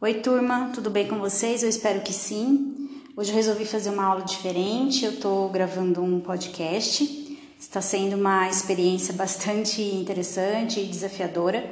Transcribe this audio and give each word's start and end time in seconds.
Oi, 0.00 0.14
turma, 0.14 0.70
tudo 0.74 0.90
bem 0.90 1.06
com 1.06 1.18
vocês? 1.18 1.62
Eu 1.62 1.68
espero 1.68 2.00
que 2.02 2.12
sim. 2.12 2.90
Hoje 3.16 3.30
eu 3.30 3.36
resolvi 3.36 3.64
fazer 3.64 3.90
uma 3.90 4.04
aula 4.04 4.24
diferente. 4.24 5.04
Eu 5.04 5.12
estou 5.12 5.48
gravando 5.48 6.02
um 6.02 6.20
podcast. 6.20 7.38
Está 7.58 7.80
sendo 7.80 8.16
uma 8.16 8.48
experiência 8.48 9.14
bastante 9.14 9.80
interessante 9.80 10.80
e 10.80 10.86
desafiadora, 10.86 11.70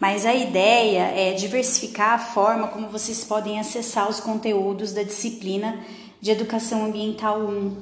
mas 0.00 0.24
a 0.26 0.34
ideia 0.34 1.12
é 1.14 1.34
diversificar 1.34 2.14
a 2.14 2.18
forma 2.18 2.68
como 2.68 2.88
vocês 2.88 3.22
podem 3.22 3.60
acessar 3.60 4.08
os 4.08 4.18
conteúdos 4.18 4.92
da 4.92 5.02
disciplina 5.02 5.78
de 6.20 6.30
Educação 6.30 6.86
Ambiental 6.86 7.38
1. 7.38 7.76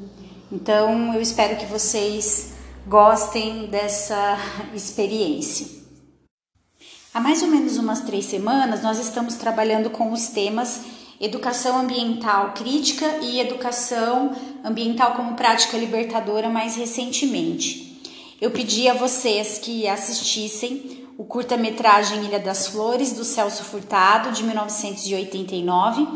Então, 0.52 1.14
eu 1.14 1.22
espero 1.22 1.56
que 1.56 1.64
vocês 1.64 2.52
gostem 2.86 3.68
dessa 3.68 4.36
experiência. 4.74 5.85
Há 7.16 7.20
mais 7.20 7.40
ou 7.40 7.48
menos 7.48 7.78
umas 7.78 8.02
três 8.02 8.26
semanas, 8.26 8.82
nós 8.82 8.98
estamos 8.98 9.36
trabalhando 9.36 9.88
com 9.88 10.12
os 10.12 10.28
temas 10.28 10.82
educação 11.18 11.78
ambiental 11.78 12.52
crítica 12.52 13.06
e 13.22 13.40
educação 13.40 14.36
ambiental 14.62 15.14
como 15.14 15.34
prática 15.34 15.78
libertadora 15.78 16.50
mais 16.50 16.76
recentemente. 16.76 18.02
Eu 18.38 18.50
pedi 18.50 18.86
a 18.86 18.92
vocês 18.92 19.56
que 19.56 19.88
assistissem 19.88 21.06
o 21.16 21.24
curta-metragem 21.24 22.22
Ilha 22.22 22.38
das 22.38 22.66
Flores, 22.66 23.14
do 23.14 23.24
Celso 23.24 23.64
Furtado, 23.64 24.32
de 24.32 24.44
1989, 24.44 26.06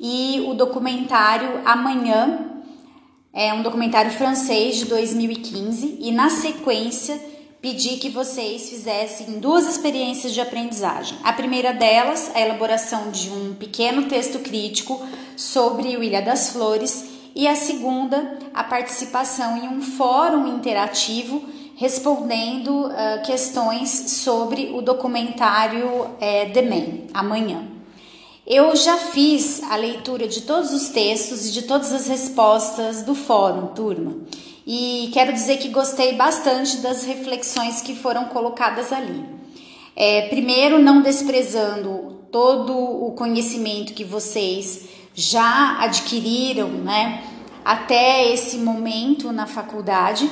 e 0.00 0.46
o 0.48 0.54
documentário 0.54 1.60
Amanhã, 1.66 2.52
é 3.34 3.52
um 3.52 3.62
documentário 3.62 4.12
francês 4.12 4.76
de 4.76 4.86
2015, 4.86 5.98
e 6.00 6.10
na 6.10 6.30
sequência 6.30 7.20
pedi 7.60 7.96
que 7.96 8.08
vocês 8.08 8.68
fizessem 8.68 9.40
duas 9.40 9.66
experiências 9.66 10.32
de 10.32 10.40
aprendizagem. 10.40 11.18
A 11.24 11.32
primeira 11.32 11.72
delas, 11.72 12.30
a 12.34 12.40
elaboração 12.40 13.10
de 13.10 13.30
um 13.30 13.54
pequeno 13.54 14.04
texto 14.04 14.38
crítico 14.38 15.04
sobre 15.36 15.96
o 15.96 16.02
Ilha 16.02 16.22
das 16.22 16.50
Flores, 16.50 17.04
e 17.34 17.46
a 17.46 17.54
segunda, 17.54 18.38
a 18.52 18.64
participação 18.64 19.56
em 19.56 19.68
um 19.68 19.80
fórum 19.80 20.56
interativo 20.56 21.44
respondendo 21.76 22.86
uh, 22.86 23.22
questões 23.24 23.90
sobre 23.90 24.72
o 24.74 24.82
documentário 24.82 26.10
é, 26.20 26.46
The 26.46 26.62
Man, 26.62 27.06
amanhã. 27.14 27.68
Eu 28.44 28.74
já 28.74 28.96
fiz 28.96 29.62
a 29.70 29.76
leitura 29.76 30.26
de 30.26 30.40
todos 30.42 30.72
os 30.72 30.88
textos 30.88 31.46
e 31.46 31.52
de 31.52 31.62
todas 31.62 31.92
as 31.92 32.08
respostas 32.08 33.02
do 33.02 33.14
fórum, 33.14 33.68
turma 33.68 34.16
e 34.70 35.08
quero 35.14 35.32
dizer 35.32 35.56
que 35.56 35.70
gostei 35.70 36.12
bastante 36.12 36.76
das 36.76 37.02
reflexões 37.02 37.80
que 37.80 37.96
foram 37.96 38.26
colocadas 38.26 38.92
ali. 38.92 39.24
É, 39.96 40.28
primeiro, 40.28 40.78
não 40.78 41.00
desprezando 41.00 42.18
todo 42.30 42.76
o 42.76 43.12
conhecimento 43.12 43.94
que 43.94 44.04
vocês 44.04 44.82
já 45.14 45.78
adquiriram, 45.80 46.68
né, 46.68 47.24
até 47.64 48.30
esse 48.30 48.58
momento 48.58 49.32
na 49.32 49.46
faculdade, 49.46 50.28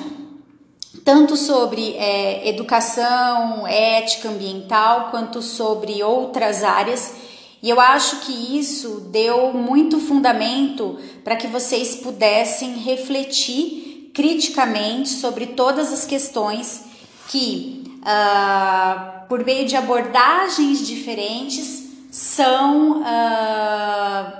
tanto 1.02 1.34
sobre 1.34 1.94
é, 1.94 2.46
educação, 2.46 3.66
ética 3.66 4.28
ambiental, 4.28 5.08
quanto 5.10 5.40
sobre 5.40 6.02
outras 6.02 6.62
áreas. 6.62 7.14
E 7.62 7.70
eu 7.70 7.80
acho 7.80 8.20
que 8.20 8.58
isso 8.58 9.08
deu 9.10 9.54
muito 9.54 9.98
fundamento 9.98 10.98
para 11.24 11.36
que 11.36 11.46
vocês 11.46 11.96
pudessem 11.96 12.74
refletir 12.80 13.85
criticamente 14.16 15.10
sobre 15.10 15.48
todas 15.48 15.92
as 15.92 16.06
questões 16.06 16.84
que, 17.28 17.84
uh, 17.98 19.28
por 19.28 19.44
meio 19.44 19.66
de 19.66 19.76
abordagens 19.76 20.86
diferentes, 20.86 21.84
são 22.10 23.02
uh, 23.02 24.32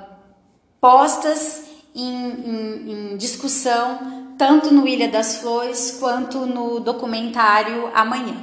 postas 0.81 1.65
em, 1.95 2.01
em, 2.01 3.13
em, 3.13 3.17
discussão 3.19 4.33
tanto 4.39 4.73
no 4.73 4.89
Ilha 4.89 5.09
das 5.09 5.37
Flores 5.37 5.99
quanto 6.01 6.47
no 6.47 6.81
documentário 6.81 7.91
Amanhã. 7.95 8.35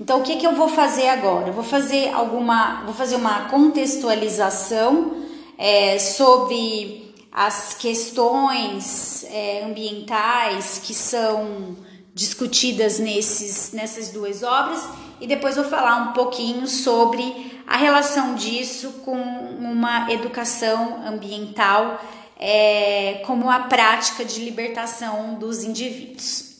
Então, 0.00 0.20
o 0.20 0.22
que, 0.22 0.36
que 0.36 0.46
eu 0.46 0.54
vou 0.54 0.68
fazer 0.68 1.08
agora? 1.08 1.48
Eu 1.48 1.52
vou 1.52 1.64
fazer 1.64 2.08
alguma, 2.14 2.82
vou 2.84 2.94
fazer 2.94 3.16
uma 3.16 3.42
contextualização 3.50 5.16
é, 5.58 5.98
sobre 5.98 7.01
as 7.32 7.72
questões 7.74 9.24
é, 9.24 9.64
ambientais 9.64 10.80
que 10.84 10.92
são 10.92 11.76
discutidas 12.14 12.98
nesses, 12.98 13.72
nessas 13.72 14.10
duas 14.10 14.42
obras 14.42 14.86
e 15.18 15.26
depois 15.26 15.56
vou 15.56 15.64
falar 15.64 16.10
um 16.10 16.12
pouquinho 16.12 16.66
sobre 16.66 17.52
a 17.66 17.76
relação 17.78 18.34
disso 18.34 18.92
com 19.04 19.16
uma 19.16 20.12
educação 20.12 21.06
ambiental 21.06 21.98
é, 22.38 23.22
como 23.24 23.48
a 23.48 23.60
prática 23.60 24.24
de 24.24 24.44
libertação 24.44 25.34
dos 25.36 25.62
indivíduos. 25.62 26.50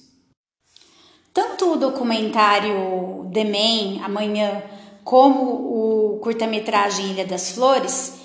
Tanto 1.35 1.73
o 1.73 1.77
documentário 1.77 3.29
The 3.33 3.45
Man, 3.45 4.05
Amanhã, 4.05 4.63
como 5.03 6.15
o 6.15 6.19
curta-metragem 6.21 7.11
Ilha 7.11 7.27
das 7.27 7.51
Flores, 7.51 8.22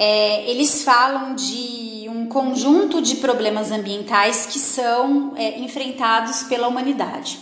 é, 0.00 0.48
eles 0.48 0.84
falam 0.84 1.34
de 1.34 2.06
um 2.08 2.26
conjunto 2.26 3.02
de 3.02 3.16
problemas 3.16 3.72
ambientais 3.72 4.46
que 4.46 4.60
são 4.60 5.32
é, 5.34 5.58
enfrentados 5.58 6.44
pela 6.44 6.68
humanidade. 6.68 7.40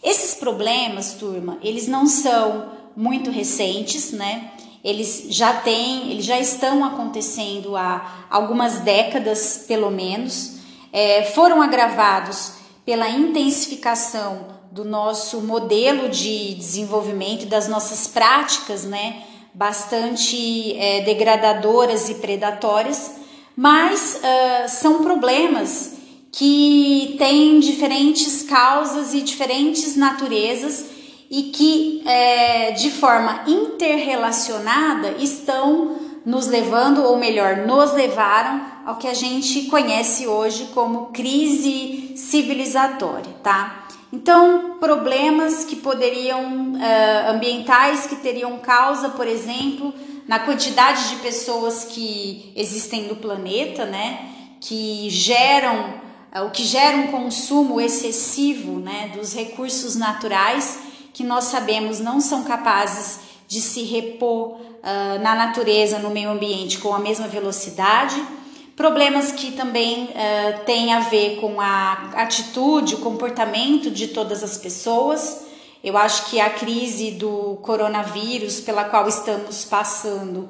Esses 0.00 0.32
problemas, 0.34 1.14
turma, 1.14 1.58
eles 1.60 1.88
não 1.88 2.06
são 2.06 2.70
muito 2.96 3.32
recentes, 3.32 4.12
né? 4.12 4.52
Eles 4.84 5.26
já 5.30 5.52
têm, 5.52 6.12
eles 6.12 6.24
já 6.24 6.38
estão 6.38 6.84
acontecendo 6.84 7.76
há 7.76 8.26
algumas 8.30 8.78
décadas, 8.78 9.64
pelo 9.66 9.90
menos. 9.90 10.58
É, 10.92 11.24
foram 11.24 11.60
agravados 11.60 12.52
pela 12.86 13.10
intensificação 13.10 14.46
do 14.70 14.84
nosso 14.84 15.40
modelo 15.40 16.08
de 16.08 16.54
desenvolvimento 16.54 17.44
das 17.46 17.66
nossas 17.66 18.06
práticas, 18.06 18.84
né? 18.84 19.24
Bastante 19.58 20.76
é, 20.78 21.00
degradadoras 21.00 22.08
e 22.08 22.14
predatórias, 22.14 23.16
mas 23.56 24.20
uh, 24.22 24.68
são 24.68 25.02
problemas 25.02 25.94
que 26.30 27.16
têm 27.18 27.58
diferentes 27.58 28.44
causas 28.44 29.12
e 29.14 29.20
diferentes 29.20 29.96
naturezas 29.96 30.86
e 31.28 31.42
que 31.44 32.02
é, 32.06 32.70
de 32.70 32.88
forma 32.88 33.42
interrelacionada 33.48 35.16
estão 35.18 35.96
nos 36.24 36.46
levando, 36.46 37.02
ou 37.02 37.18
melhor, 37.18 37.56
nos 37.66 37.92
levaram 37.94 38.62
ao 38.86 38.96
que 38.96 39.08
a 39.08 39.14
gente 39.14 39.62
conhece 39.62 40.28
hoje 40.28 40.68
como 40.72 41.06
crise 41.06 42.12
civilizatória, 42.16 43.32
tá? 43.42 43.87
Então, 44.12 44.78
problemas 44.80 45.64
que 45.64 45.76
poderiam, 45.76 46.72
uh, 46.72 47.30
ambientais 47.30 48.06
que 48.06 48.16
teriam 48.16 48.58
causa, 48.58 49.10
por 49.10 49.26
exemplo, 49.26 49.92
na 50.26 50.38
quantidade 50.38 51.10
de 51.10 51.16
pessoas 51.16 51.84
que 51.84 52.50
existem 52.56 53.04
no 53.04 53.16
planeta, 53.16 53.84
né, 53.84 54.30
que 54.60 55.10
geram, 55.10 55.94
uh, 56.34 56.46
o 56.46 56.50
que 56.50 56.64
gera 56.64 56.96
um 56.96 57.08
consumo 57.08 57.78
excessivo, 57.80 58.80
né, 58.80 59.12
dos 59.14 59.34
recursos 59.34 59.94
naturais, 59.94 60.78
que 61.12 61.22
nós 61.22 61.44
sabemos 61.44 62.00
não 62.00 62.18
são 62.18 62.44
capazes 62.44 63.20
de 63.46 63.60
se 63.60 63.82
repor 63.82 64.52
uh, 64.52 65.22
na 65.22 65.34
natureza, 65.34 65.98
no 65.98 66.08
meio 66.08 66.30
ambiente 66.30 66.78
com 66.78 66.94
a 66.94 66.98
mesma 66.98 67.28
velocidade 67.28 68.37
Problemas 68.78 69.32
que 69.32 69.50
também 69.50 70.04
uh, 70.04 70.64
têm 70.64 70.94
a 70.94 71.00
ver 71.00 71.40
com 71.40 71.60
a 71.60 71.94
atitude, 72.14 72.94
o 72.94 72.98
comportamento 72.98 73.90
de 73.90 74.06
todas 74.06 74.44
as 74.44 74.56
pessoas. 74.56 75.44
Eu 75.82 75.98
acho 75.98 76.30
que 76.30 76.38
a 76.38 76.48
crise 76.48 77.10
do 77.10 77.58
coronavírus 77.60 78.60
pela 78.60 78.84
qual 78.84 79.08
estamos 79.08 79.64
passando 79.64 80.48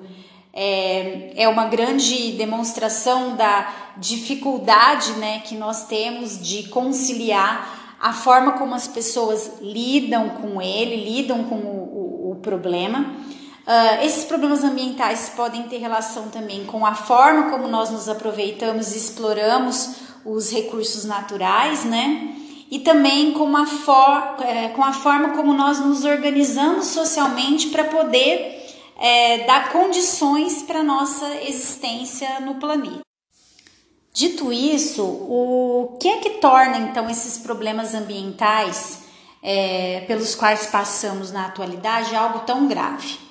é, 0.53 1.33
é 1.37 1.49
uma 1.49 1.69
grande 1.69 2.33
demonstração 2.33 3.35
da 3.35 3.95
dificuldade 3.97 5.13
né, 5.13 5.41
que 5.47 5.55
nós 5.55 5.87
temos 5.87 6.39
de 6.39 6.65
conciliar 6.65 7.97
a 7.99 8.13
forma 8.13 8.53
como 8.59 8.75
as 8.75 8.87
pessoas 8.87 9.53
lidam 9.63 10.29
com 10.29 10.61
ele, 10.61 10.97
lidam 10.97 11.45
com 11.45 11.55
o, 11.55 12.29
o, 12.29 12.33
o 12.33 12.37
problema. 12.43 13.07
Uh, 13.69 14.03
esses 14.03 14.25
problemas 14.25 14.65
ambientais 14.65 15.31
podem 15.37 15.65
ter 15.65 15.77
relação 15.77 16.31
também 16.31 16.65
com 16.65 16.87
a 16.87 16.95
forma 16.95 17.51
como 17.51 17.69
nós 17.69 17.91
nos 17.91 18.09
aproveitamos 18.09 18.95
e 18.95 18.97
exploramos 18.97 19.91
os 20.25 20.51
recursos 20.51 21.05
naturais, 21.05 21.85
né? 21.85 22.35
E 22.71 22.79
também 22.79 23.33
com 23.33 23.55
a, 23.55 23.67
for, 23.67 24.37
é, 24.41 24.69
com 24.69 24.83
a 24.83 24.95
forma 24.95 25.37
como 25.37 25.53
nós 25.53 25.81
nos 25.81 26.03
organizamos 26.07 26.87
socialmente 26.87 27.69
para 27.69 27.85
poder 27.85 28.75
é, 28.99 29.45
dar 29.45 29.71
condições 29.71 30.63
para 30.63 30.83
nossa 30.83 31.27
existência 31.47 32.41
no 32.41 32.55
planeta. 32.55 33.03
Dito 34.15 34.51
isso, 34.51 35.05
o 35.05 35.99
que 36.01 36.09
é 36.09 36.17
que 36.17 36.31
torna 36.41 36.79
então 36.79 37.11
esses 37.11 37.37
problemas 37.37 37.93
ambientais 37.93 39.01
é, 39.43 40.05
pelos 40.07 40.35
quais 40.35 40.65
passamos 40.69 41.31
na 41.31 41.45
atualidade 41.45 42.17
algo 42.17 42.41
tão 42.41 42.67
grave? 42.67 43.28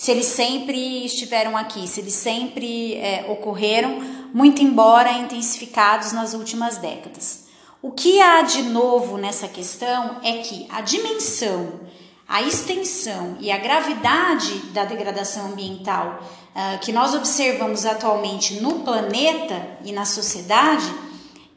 Se 0.00 0.10
eles 0.10 0.24
sempre 0.24 1.04
estiveram 1.04 1.58
aqui, 1.58 1.86
se 1.86 2.00
eles 2.00 2.14
sempre 2.14 2.94
é, 2.94 3.26
ocorreram, 3.28 3.98
muito 4.32 4.62
embora 4.62 5.12
intensificados 5.12 6.12
nas 6.12 6.32
últimas 6.32 6.78
décadas. 6.78 7.44
O 7.82 7.90
que 7.90 8.18
há 8.18 8.40
de 8.40 8.62
novo 8.62 9.18
nessa 9.18 9.46
questão 9.46 10.16
é 10.24 10.38
que 10.38 10.66
a 10.70 10.80
dimensão, 10.80 11.80
a 12.26 12.40
extensão 12.40 13.36
e 13.40 13.52
a 13.52 13.58
gravidade 13.58 14.54
da 14.72 14.86
degradação 14.86 15.48
ambiental 15.48 16.18
uh, 16.22 16.78
que 16.78 16.92
nós 16.92 17.14
observamos 17.14 17.84
atualmente 17.84 18.54
no 18.54 18.80
planeta 18.80 19.76
e 19.84 19.92
na 19.92 20.06
sociedade 20.06 20.90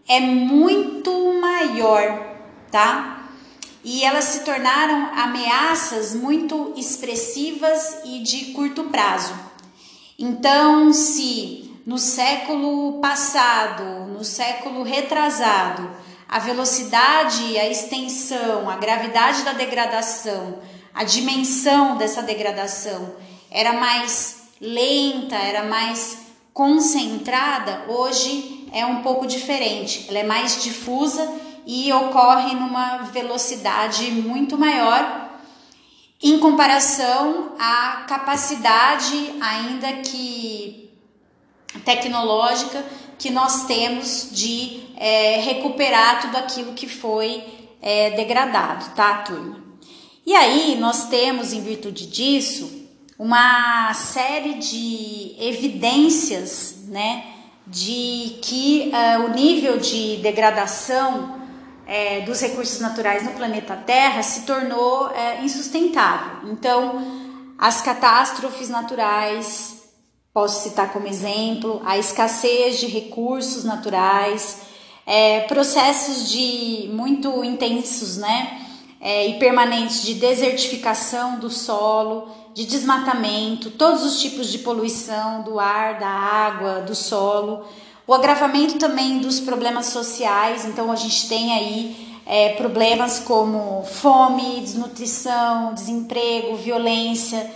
é 0.06 0.20
muito 0.20 1.40
maior, 1.40 2.36
tá? 2.70 3.23
E 3.84 4.04
elas 4.04 4.26
se 4.26 4.40
tornaram 4.42 5.12
ameaças 5.14 6.16
muito 6.16 6.74
expressivas 6.78 7.98
e 8.06 8.20
de 8.20 8.54
curto 8.54 8.86
prazo. 8.86 9.34
Então, 10.18 10.94
se 10.94 11.70
no 11.86 11.98
século 11.98 13.00
passado, 13.02 13.84
no 14.08 14.24
século 14.24 14.84
retrasado, 14.84 15.90
a 16.30 16.40
velocidade, 16.40 17.60
a 17.60 17.70
extensão, 17.70 18.70
a 18.70 18.78
gravidade 18.78 19.44
da 19.44 19.52
degradação, 19.52 20.60
a 20.94 21.04
dimensão 21.04 21.98
dessa 21.98 22.22
degradação 22.22 23.16
era 23.52 23.74
mais 23.74 24.44
lenta, 24.62 25.36
era 25.36 25.64
mais 25.64 26.20
concentrada, 26.54 27.86
hoje 27.90 28.70
é 28.72 28.86
um 28.86 29.02
pouco 29.02 29.28
diferente. 29.28 30.06
Ela 30.08 30.20
é 30.20 30.24
mais 30.24 30.64
difusa 30.64 31.30
e 31.66 31.92
ocorre 31.94 32.56
numa 32.56 32.98
velocidade 33.04 34.12
muito 34.12 34.58
maior 34.58 35.30
em 36.22 36.40
comparação 36.40 37.54
à 37.60 38.06
capacidade 38.08 39.34
ainda 39.42 39.94
que 40.02 40.90
tecnológica 41.84 42.84
que 43.18 43.30
nós 43.30 43.66
temos 43.66 44.30
de 44.32 44.84
é, 44.96 45.42
recuperar 45.42 46.22
tudo 46.22 46.38
aquilo 46.38 46.74
que 46.74 46.88
foi 46.88 47.44
é, 47.82 48.12
degradado, 48.12 48.96
tá, 48.96 49.16
turma? 49.20 49.62
E 50.26 50.34
aí 50.34 50.78
nós 50.80 51.10
temos, 51.10 51.52
em 51.52 51.62
virtude 51.62 52.08
disso, 52.08 52.88
uma 53.20 53.94
série 53.94 54.56
de 54.56 55.36
evidências, 55.40 56.86
né, 56.88 57.26
de 57.68 58.38
que 58.42 58.92
uh, 58.94 59.26
o 59.26 59.30
nível 59.34 59.78
de 59.78 60.18
degradação 60.18 61.43
é, 61.86 62.22
dos 62.22 62.40
recursos 62.42 62.80
naturais 62.80 63.24
no 63.24 63.32
planeta 63.32 63.76
Terra 63.76 64.24
se 64.24 64.42
tornou 64.42 65.10
é, 65.12 65.44
insustentável. 65.44 66.52
Então, 66.52 67.24
as 67.58 67.82
catástrofes 67.82 68.70
naturais, 68.70 69.84
posso 70.34 70.64
citar 70.64 70.92
como 70.92 71.08
exemplo, 71.08 71.82
a 71.86 71.98
escassez 71.98 72.80
de 72.80 72.88
recursos 72.88 73.64
naturais, 73.64 74.62
é, 75.06 75.42
processos 75.42 76.30
de 76.30 76.90
muito 76.94 77.44
intensos, 77.44 78.18
né? 78.18 78.60
É, 79.00 79.28
e 79.28 79.38
permanentes 79.38 80.02
de 80.04 80.14
desertificação 80.14 81.38
do 81.38 81.50
solo, 81.50 82.30
de 82.54 82.66
desmatamento, 82.66 83.72
todos 83.72 84.02
os 84.02 84.22
tipos 84.22 84.50
de 84.50 84.60
poluição 84.60 85.42
do 85.42 85.60
ar, 85.60 86.00
da 86.00 86.08
água, 86.08 86.82
do 86.82 86.96
solo, 86.96 87.66
o 88.06 88.14
agravamento 88.14 88.78
também 88.78 89.20
dos 89.20 89.40
problemas 89.40 89.88
sociais. 89.88 90.66
Então 90.66 90.92
a 90.92 90.96
gente 90.96 91.28
tem 91.28 91.54
aí 91.54 92.20
é, 92.26 92.50
problemas 92.50 93.20
como 93.20 93.84
fome, 93.84 94.62
desnutrição, 94.62 95.74
desemprego, 95.74 96.56
violência, 96.56 97.50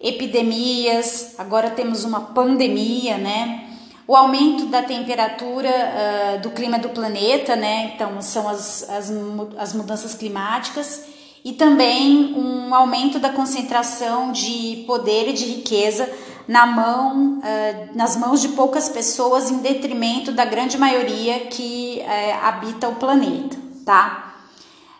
epidemias. 0.00 1.34
Agora 1.38 1.70
temos 1.70 2.04
uma 2.04 2.20
pandemia, 2.20 3.18
né? 3.18 3.66
o 4.10 4.16
aumento 4.16 4.66
da 4.66 4.82
temperatura 4.82 5.70
uh, 5.70 6.40
do 6.40 6.50
clima 6.50 6.80
do 6.80 6.88
planeta, 6.88 7.54
né? 7.54 7.92
Então, 7.94 8.20
são 8.20 8.48
as, 8.48 8.90
as, 8.90 9.08
as 9.56 9.72
mudanças 9.72 10.16
climáticas 10.16 11.04
e 11.44 11.52
também 11.52 12.34
um 12.34 12.74
aumento 12.74 13.20
da 13.20 13.30
concentração 13.30 14.32
de 14.32 14.82
poder 14.84 15.28
e 15.28 15.32
de 15.32 15.44
riqueza 15.44 16.10
na 16.50 16.66
mão, 16.66 17.38
uh, 17.38 17.96
nas 17.96 18.16
mãos 18.16 18.40
de 18.40 18.48
poucas 18.48 18.88
pessoas 18.88 19.52
em 19.52 19.58
detrimento 19.58 20.32
da 20.32 20.44
grande 20.44 20.76
maioria 20.76 21.46
que 21.46 22.02
uh, 22.02 22.44
habita 22.44 22.88
o 22.88 22.96
planeta, 22.96 23.56
tá? 23.86 24.34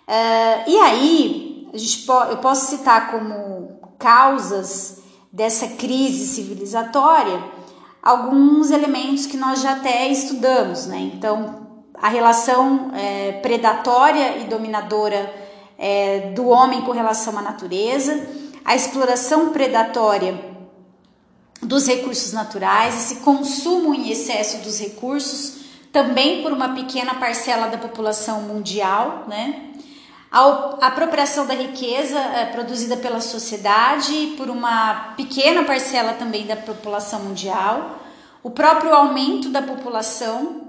Uh, 0.06 0.70
e 0.70 0.79
aí, 0.79 1.69
a 1.75 1.76
gente 1.76 2.06
po 2.06 2.12
eu 2.31 2.37
posso 2.37 2.70
citar 2.70 3.11
como 3.11 3.81
causas 3.99 5.02
dessa 5.32 5.67
crise 5.67 6.25
civilizatória 6.25 7.43
alguns 8.00 8.70
elementos 8.70 9.26
que 9.26 9.37
nós 9.37 9.61
já 9.61 9.73
até 9.73 10.06
estudamos, 10.06 10.87
né? 10.87 11.11
Então, 11.12 11.67
a 12.00 12.08
relação 12.08 12.93
é, 12.94 13.32
predatória 13.43 14.38
e 14.38 14.44
dominadora 14.44 15.35
é, 15.76 16.31
do 16.32 16.47
homem 16.49 16.82
com 16.82 16.93
relação 16.93 17.37
à 17.37 17.43
natureza, 17.43 18.25
a 18.64 18.76
exploração 18.76 19.49
predatória 19.49 20.50
dos 21.62 21.87
recursos 21.87 22.33
naturais, 22.33 22.97
esse 22.97 23.21
consumo 23.23 23.95
em 23.95 24.11
excesso 24.11 24.59
dos 24.59 24.81
recursos, 24.81 25.61
também 25.93 26.43
por 26.43 26.53
uma 26.53 26.71
pequena 26.71 27.15
parcela 27.15 27.67
da 27.67 27.77
população 27.77 28.43
mundial, 28.43 29.27
né? 29.29 29.67
A 30.31 30.87
apropriação 30.87 31.45
da 31.45 31.55
riqueza 31.55 32.17
é, 32.17 32.47
produzida 32.47 32.97
pela 32.97 33.21
sociedade 33.21 34.35
por 34.37 34.49
uma 34.49 35.12
pequena 35.17 35.65
parcela 35.65 36.12
também 36.12 36.47
da 36.47 36.55
população 36.55 37.25
mundial, 37.25 37.99
o 38.41 38.51
próprio 38.51 38.95
aumento 38.95 39.49
da 39.49 39.61
população, 39.61 40.69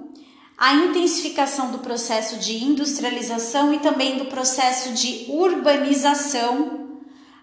a 0.58 0.74
intensificação 0.74 1.72
do 1.72 1.78
processo 1.78 2.38
de 2.38 2.64
industrialização 2.64 3.72
e 3.72 3.80
também 3.80 4.18
do 4.18 4.26
processo 4.26 4.94
de 4.94 5.28
urbanização 5.30 6.81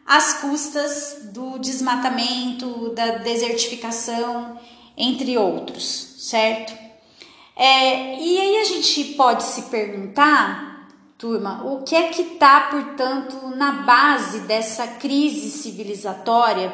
às 0.09 0.41
custas 0.41 1.19
do 1.35 1.59
desmatamento, 1.59 2.95
da 2.95 3.19
desertificação, 3.19 4.59
entre 4.97 5.37
outros, 5.37 6.15
certo? 6.19 6.73
É, 7.55 8.19
e 8.19 8.41
aí 8.41 8.57
a 8.57 8.65
gente 8.65 9.05
pode 9.15 9.43
se 9.43 9.63
perguntar 9.63 10.69
Turma, 11.19 11.65
o 11.65 11.83
que 11.83 11.97
é 11.97 12.11
que 12.11 12.23
está, 12.23 12.69
portanto, 12.71 13.49
na 13.57 13.83
base 13.83 14.39
dessa 14.43 14.87
crise 14.87 15.51
civilizatória 15.51 16.73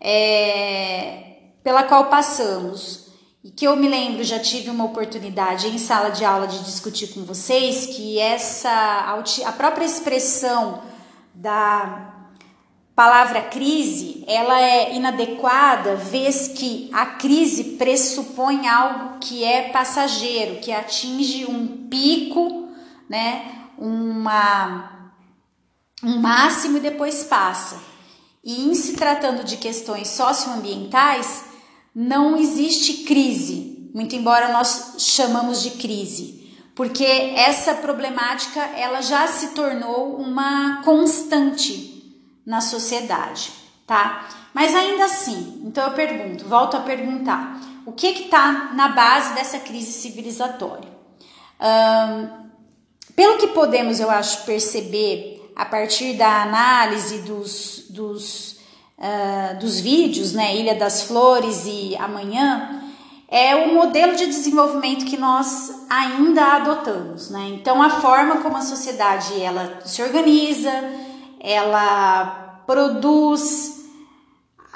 é, 0.00 1.34
pela 1.62 1.82
qual 1.82 2.06
passamos? 2.06 3.08
E 3.44 3.50
que 3.50 3.66
eu 3.66 3.76
me 3.76 3.86
lembro, 3.86 4.24
já 4.24 4.38
tive 4.38 4.70
uma 4.70 4.86
oportunidade 4.86 5.68
em 5.68 5.76
sala 5.76 6.08
de 6.08 6.24
aula 6.24 6.46
de 6.46 6.64
discutir 6.64 7.08
com 7.08 7.24
vocês 7.24 7.94
que 7.94 8.18
essa 8.18 9.22
a 9.44 9.52
própria 9.52 9.84
expressão 9.84 10.82
da 11.34 12.17
palavra 12.98 13.42
crise, 13.42 14.24
ela 14.26 14.60
é 14.60 14.96
inadequada, 14.96 15.94
vez 15.94 16.48
que 16.48 16.90
a 16.92 17.06
crise 17.06 17.62
pressupõe 17.78 18.66
algo 18.66 19.20
que 19.20 19.44
é 19.44 19.68
passageiro, 19.68 20.56
que 20.56 20.72
atinge 20.72 21.46
um 21.46 21.86
pico, 21.88 22.70
né? 23.08 23.68
uma, 23.78 25.12
um 26.02 26.18
máximo 26.18 26.78
e 26.78 26.80
depois 26.80 27.22
passa. 27.22 27.80
E 28.42 28.68
em 28.68 28.74
se 28.74 28.94
tratando 28.94 29.44
de 29.44 29.58
questões 29.58 30.08
socioambientais, 30.08 31.44
não 31.94 32.36
existe 32.36 33.04
crise, 33.04 33.92
muito 33.94 34.16
embora 34.16 34.52
nós 34.52 34.96
chamamos 34.98 35.62
de 35.62 35.70
crise, 35.70 36.52
porque 36.74 37.04
essa 37.04 37.74
problemática 37.74 38.60
ela 38.76 39.00
já 39.02 39.28
se 39.28 39.50
tornou 39.50 40.16
uma 40.16 40.82
constante 40.82 41.97
na 42.48 42.62
sociedade, 42.62 43.52
tá? 43.86 44.26
Mas 44.54 44.74
ainda 44.74 45.04
assim, 45.04 45.60
então 45.66 45.84
eu 45.84 45.92
pergunto, 45.92 46.46
volto 46.46 46.78
a 46.78 46.80
perguntar, 46.80 47.60
o 47.84 47.92
que 47.92 48.06
está 48.06 48.70
na 48.72 48.88
base 48.88 49.34
dessa 49.34 49.58
crise 49.58 49.92
civilizatória? 49.92 50.88
Um, 51.60 52.48
pelo 53.14 53.36
que 53.36 53.48
podemos, 53.48 54.00
eu 54.00 54.08
acho, 54.08 54.46
perceber 54.46 55.52
a 55.54 55.66
partir 55.66 56.14
da 56.14 56.40
análise 56.42 57.18
dos, 57.18 57.84
dos, 57.90 58.52
uh, 58.96 59.58
dos 59.60 59.78
vídeos, 59.78 60.32
né, 60.32 60.56
Ilha 60.56 60.74
das 60.74 61.02
Flores 61.02 61.64
e 61.66 61.94
Amanhã, 61.96 62.82
é 63.30 63.54
o 63.56 63.74
modelo 63.74 64.16
de 64.16 64.24
desenvolvimento 64.24 65.04
que 65.04 65.18
nós 65.18 65.84
ainda 65.90 66.56
adotamos, 66.56 67.28
né? 67.28 67.50
Então 67.52 67.82
a 67.82 67.90
forma 67.90 68.38
como 68.38 68.56
a 68.56 68.62
sociedade 68.62 69.38
ela 69.38 69.82
se 69.84 70.02
organiza, 70.02 70.72
ela 71.40 72.62
produz 72.66 73.86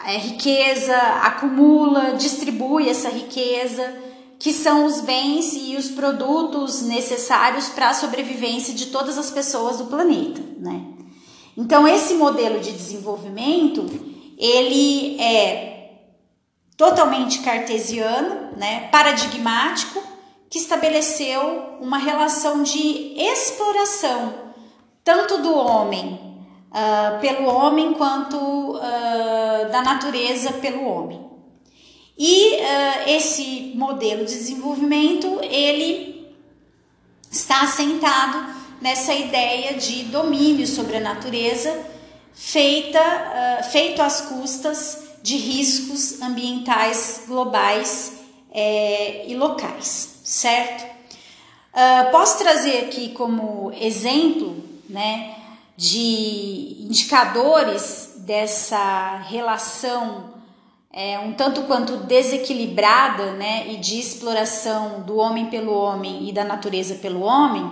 é, 0.05 0.17
riqueza, 0.17 0.97
acumula, 0.97 2.15
distribui 2.15 2.89
essa 2.89 3.09
riqueza 3.09 3.95
que 4.39 4.53
são 4.53 4.87
os 4.87 5.01
bens 5.01 5.53
e 5.55 5.77
os 5.77 5.91
produtos 5.91 6.83
necessários 6.83 7.69
para 7.69 7.91
a 7.91 7.95
sobrevivência 7.95 8.75
de 8.75 8.87
todas 8.87 9.17
as 9.17 9.31
pessoas 9.31 9.79
do 9.79 9.85
planeta, 9.87 10.43
né? 10.59 10.83
Então 11.57 11.87
esse 11.87 12.15
modelo 12.15 12.59
de 12.59 12.73
desenvolvimento 12.73 13.87
ele 14.37 15.21
é 15.21 16.01
totalmente 16.77 17.41
cartesiano, 17.41 18.57
né, 18.57 18.89
paradigmático, 18.91 20.03
que 20.51 20.59
estabeleceu 20.59 21.79
uma 21.81 21.99
relação 21.99 22.63
de 22.63 23.15
exploração 23.17 24.53
tanto 25.05 25.39
do 25.39 25.55
homem 25.55 26.32
uh, 26.73 27.21
pelo 27.21 27.47
homem 27.47 27.95
quanto 27.95 28.37
uh, 28.37 29.71
da 29.71 29.83
natureza 29.83 30.55
pelo 30.55 30.85
homem. 30.85 31.31
E 32.19 32.57
uh, 32.57 33.09
esse 33.09 33.73
modelo 33.75 34.25
de 34.25 34.35
desenvolvimento 34.35 35.41
ele 35.43 36.33
está 37.31 37.63
assentado 37.63 38.53
nessa 38.81 39.15
ideia 39.15 39.75
de 39.75 40.05
domínio 40.05 40.67
sobre 40.67 40.97
a 40.97 41.01
natureza 41.01 41.87
feita, 42.35 43.63
feito 43.71 44.03
às 44.03 44.23
custas 44.23 45.03
de 45.23 45.37
riscos 45.37 46.21
ambientais 46.21 47.23
globais 47.29 48.15
é, 48.53 49.25
e 49.27 49.35
locais, 49.35 50.21
certo? 50.25 50.85
Uh, 51.73 52.11
posso 52.11 52.37
trazer 52.39 52.81
aqui 52.81 53.11
como 53.11 53.73
exemplo 53.81 54.63
né, 54.91 55.37
de 55.83 56.77
indicadores 56.81 58.15
dessa 58.19 59.17
relação 59.29 60.31
é, 60.93 61.19
um 61.19 61.33
tanto 61.33 61.63
quanto 61.63 61.97
desequilibrada 61.97 63.33
né, 63.33 63.67
e 63.69 63.79
de 63.79 63.99
exploração 63.99 65.01
do 65.01 65.17
homem 65.17 65.47
pelo 65.47 65.75
homem 65.75 66.29
e 66.29 66.33
da 66.33 66.45
natureza 66.45 66.95
pelo 66.97 67.23
homem, 67.23 67.69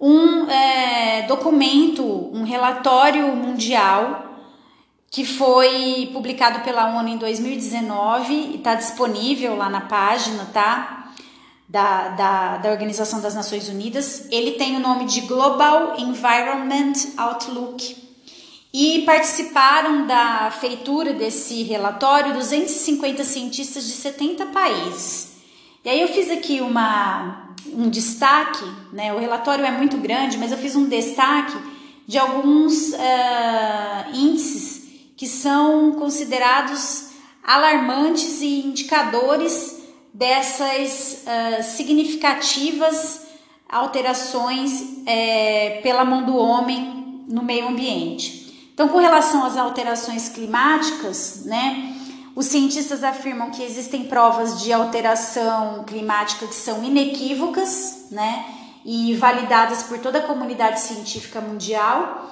um 0.00 0.50
é, 0.50 1.22
documento, 1.28 2.04
um 2.04 2.42
relatório 2.42 3.28
mundial 3.36 4.24
que 5.08 5.24
foi 5.24 6.10
publicado 6.12 6.60
pela 6.64 6.98
ONU 6.98 7.08
em 7.10 7.16
2019 7.16 8.32
e 8.32 8.56
está 8.56 8.74
disponível 8.74 9.56
lá 9.56 9.70
na 9.70 9.82
página, 9.82 10.46
tá? 10.52 10.95
Da, 11.68 12.10
da, 12.10 12.56
da 12.58 12.70
Organização 12.70 13.20
das 13.20 13.34
Nações 13.34 13.68
Unidas. 13.68 14.28
Ele 14.30 14.52
tem 14.52 14.76
o 14.76 14.80
nome 14.80 15.04
de 15.06 15.22
Global 15.22 15.98
Environment 15.98 16.92
Outlook 17.16 18.06
e 18.72 19.02
participaram 19.06 20.06
da 20.06 20.50
feitura 20.50 21.14
desse 21.14 21.62
relatório 21.62 22.34
250 22.34 23.24
cientistas 23.24 23.84
de 23.84 23.92
70 23.92 24.46
países. 24.46 25.36
E 25.82 25.88
aí 25.88 26.00
eu 26.02 26.08
fiz 26.08 26.30
aqui 26.30 26.60
uma, 26.60 27.54
um 27.72 27.88
destaque, 27.88 28.64
né? 28.92 29.14
O 29.14 29.18
relatório 29.18 29.64
é 29.64 29.70
muito 29.70 29.96
grande, 29.96 30.36
mas 30.36 30.52
eu 30.52 30.58
fiz 30.58 30.76
um 30.76 30.88
destaque 30.88 31.56
de 32.06 32.18
alguns 32.18 32.92
uh, 32.92 34.14
índices 34.14 34.82
que 35.16 35.26
são 35.26 35.92
considerados 35.92 37.10
alarmantes 37.42 38.42
e 38.42 38.66
indicadores 38.66 39.75
dessas 40.16 41.24
uh, 41.26 41.62
significativas 41.62 43.26
alterações 43.68 45.02
é, 45.04 45.80
pela 45.82 46.04
mão 46.04 46.24
do 46.24 46.36
homem 46.36 47.24
no 47.28 47.42
meio 47.42 47.68
ambiente. 47.68 48.70
Então, 48.72 48.88
com 48.88 48.98
relação 48.98 49.44
às 49.44 49.56
alterações 49.58 50.30
climáticas, 50.30 51.44
né, 51.44 51.94
os 52.34 52.46
cientistas 52.46 53.04
afirmam 53.04 53.50
que 53.50 53.62
existem 53.62 54.04
provas 54.04 54.62
de 54.62 54.72
alteração 54.72 55.84
climática 55.84 56.46
que 56.46 56.54
são 56.54 56.82
inequívocas, 56.82 58.06
né, 58.10 58.44
e 58.86 59.14
validadas 59.14 59.82
por 59.82 59.98
toda 59.98 60.20
a 60.20 60.22
comunidade 60.22 60.80
científica 60.80 61.40
mundial. 61.42 62.30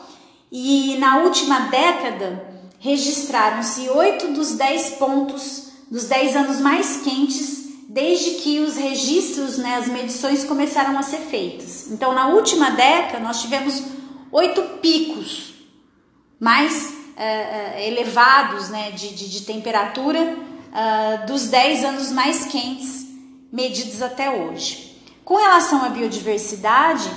E 0.51 0.97
na 0.99 1.19
última 1.19 1.61
década 1.69 2.47
registraram-se 2.79 3.91
oito 3.91 4.29
dos 4.29 4.55
dez 4.55 4.91
pontos 4.91 5.65
dos 5.91 6.05
dez 6.05 6.35
anos 6.35 6.61
mais 6.61 7.03
quentes 7.03 7.64
desde 7.95 8.43
que 8.43 8.59
os 8.59 8.75
registros, 8.75 9.57
né, 9.57 9.77
as 9.77 9.87
medições 9.87 10.43
começaram 10.43 10.99
a 10.99 11.03
ser 11.03 11.19
feitas. 11.19 11.87
Então, 11.93 12.13
na 12.13 12.27
última 12.27 12.71
década, 12.71 13.21
nós 13.21 13.41
tivemos 13.41 13.85
oito 14.33 14.61
picos 14.81 15.55
mais 16.41 16.93
uh, 17.17 17.79
elevados 17.79 18.69
né, 18.69 18.91
de, 18.91 19.15
de, 19.15 19.31
de 19.31 19.43
temperatura 19.43 20.21
uh, 20.21 21.27
dos 21.29 21.47
10 21.47 21.85
anos 21.85 22.11
mais 22.11 22.47
quentes 22.47 23.07
medidos 23.53 24.03
até 24.03 24.29
hoje. 24.29 25.01
Com 25.25 25.37
relação 25.37 25.85
à 25.85 25.89
biodiversidade, 25.89 27.09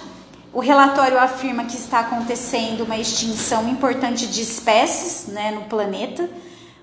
o 0.54 0.60
relatório 0.60 1.18
afirma 1.18 1.66
que 1.66 1.76
está 1.76 2.02
acontecendo 2.02 2.84
uma 2.84 3.00
extinção 3.00 3.68
importante 3.68 4.28
de 4.28 4.44
espécies 4.44 5.26
né, 5.26 5.50
no 5.50 5.62
planeta, 5.62 6.30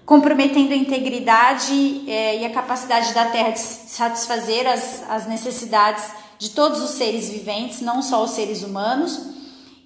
comprometendo 0.04 0.73
a 0.73 0.76
integridade 0.76 2.04
eh, 2.06 2.40
e 2.40 2.44
a 2.44 2.50
capacidade 2.50 3.14
da 3.14 3.26
Terra 3.26 3.50
de 3.50 3.61
satisfazer 3.61 4.66
as, 4.66 5.02
as 5.08 5.26
necessidades 5.26 6.04
de 6.38 6.50
todos 6.50 6.80
os 6.82 6.90
seres 6.90 7.30
viventes, 7.30 7.80
não 7.80 8.02
só 8.02 8.23
os 8.23 8.30
seres 8.30 8.62
humanos. 8.62 9.18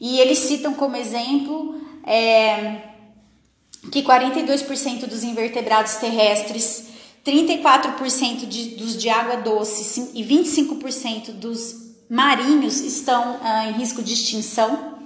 E 0.00 0.18
eles 0.20 0.38
citam 0.38 0.75
como 0.75 0.96
exemplo 0.96 1.80
é, 2.04 2.82
que 3.92 4.02
42% 4.02 5.06
dos 5.06 5.22
invertebrados 5.22 5.96
terrestres, 5.96 6.88
34% 7.25 8.46
de, 8.46 8.76
dos 8.76 8.96
de 8.96 9.08
água 9.08 9.37
doce 9.37 10.10
e 10.14 10.25
25% 10.25 11.32
dos 11.32 11.88
marinhos 12.08 12.80
estão 12.80 13.38
ah, 13.42 13.66
em 13.66 13.72
risco 13.72 14.02
de 14.02 14.14
extinção. 14.14 14.98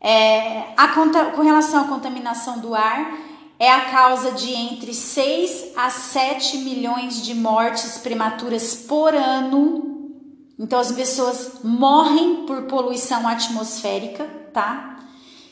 É, 0.00 0.64
a, 0.76 0.88
com 1.34 1.42
relação 1.42 1.82
à 1.82 1.88
contaminação 1.88 2.60
do 2.60 2.74
ar, 2.74 3.27
é 3.58 3.70
a 3.70 3.86
causa 3.90 4.32
de 4.32 4.52
entre 4.52 4.94
6 4.94 5.72
a 5.76 5.90
7 5.90 6.58
milhões 6.58 7.22
de 7.22 7.34
mortes 7.34 7.98
prematuras 7.98 8.74
por 8.74 9.14
ano. 9.14 10.12
Então 10.58 10.78
as 10.78 10.92
pessoas 10.92 11.60
morrem 11.64 12.46
por 12.46 12.62
poluição 12.62 13.26
atmosférica, 13.26 14.24
tá? 14.52 14.98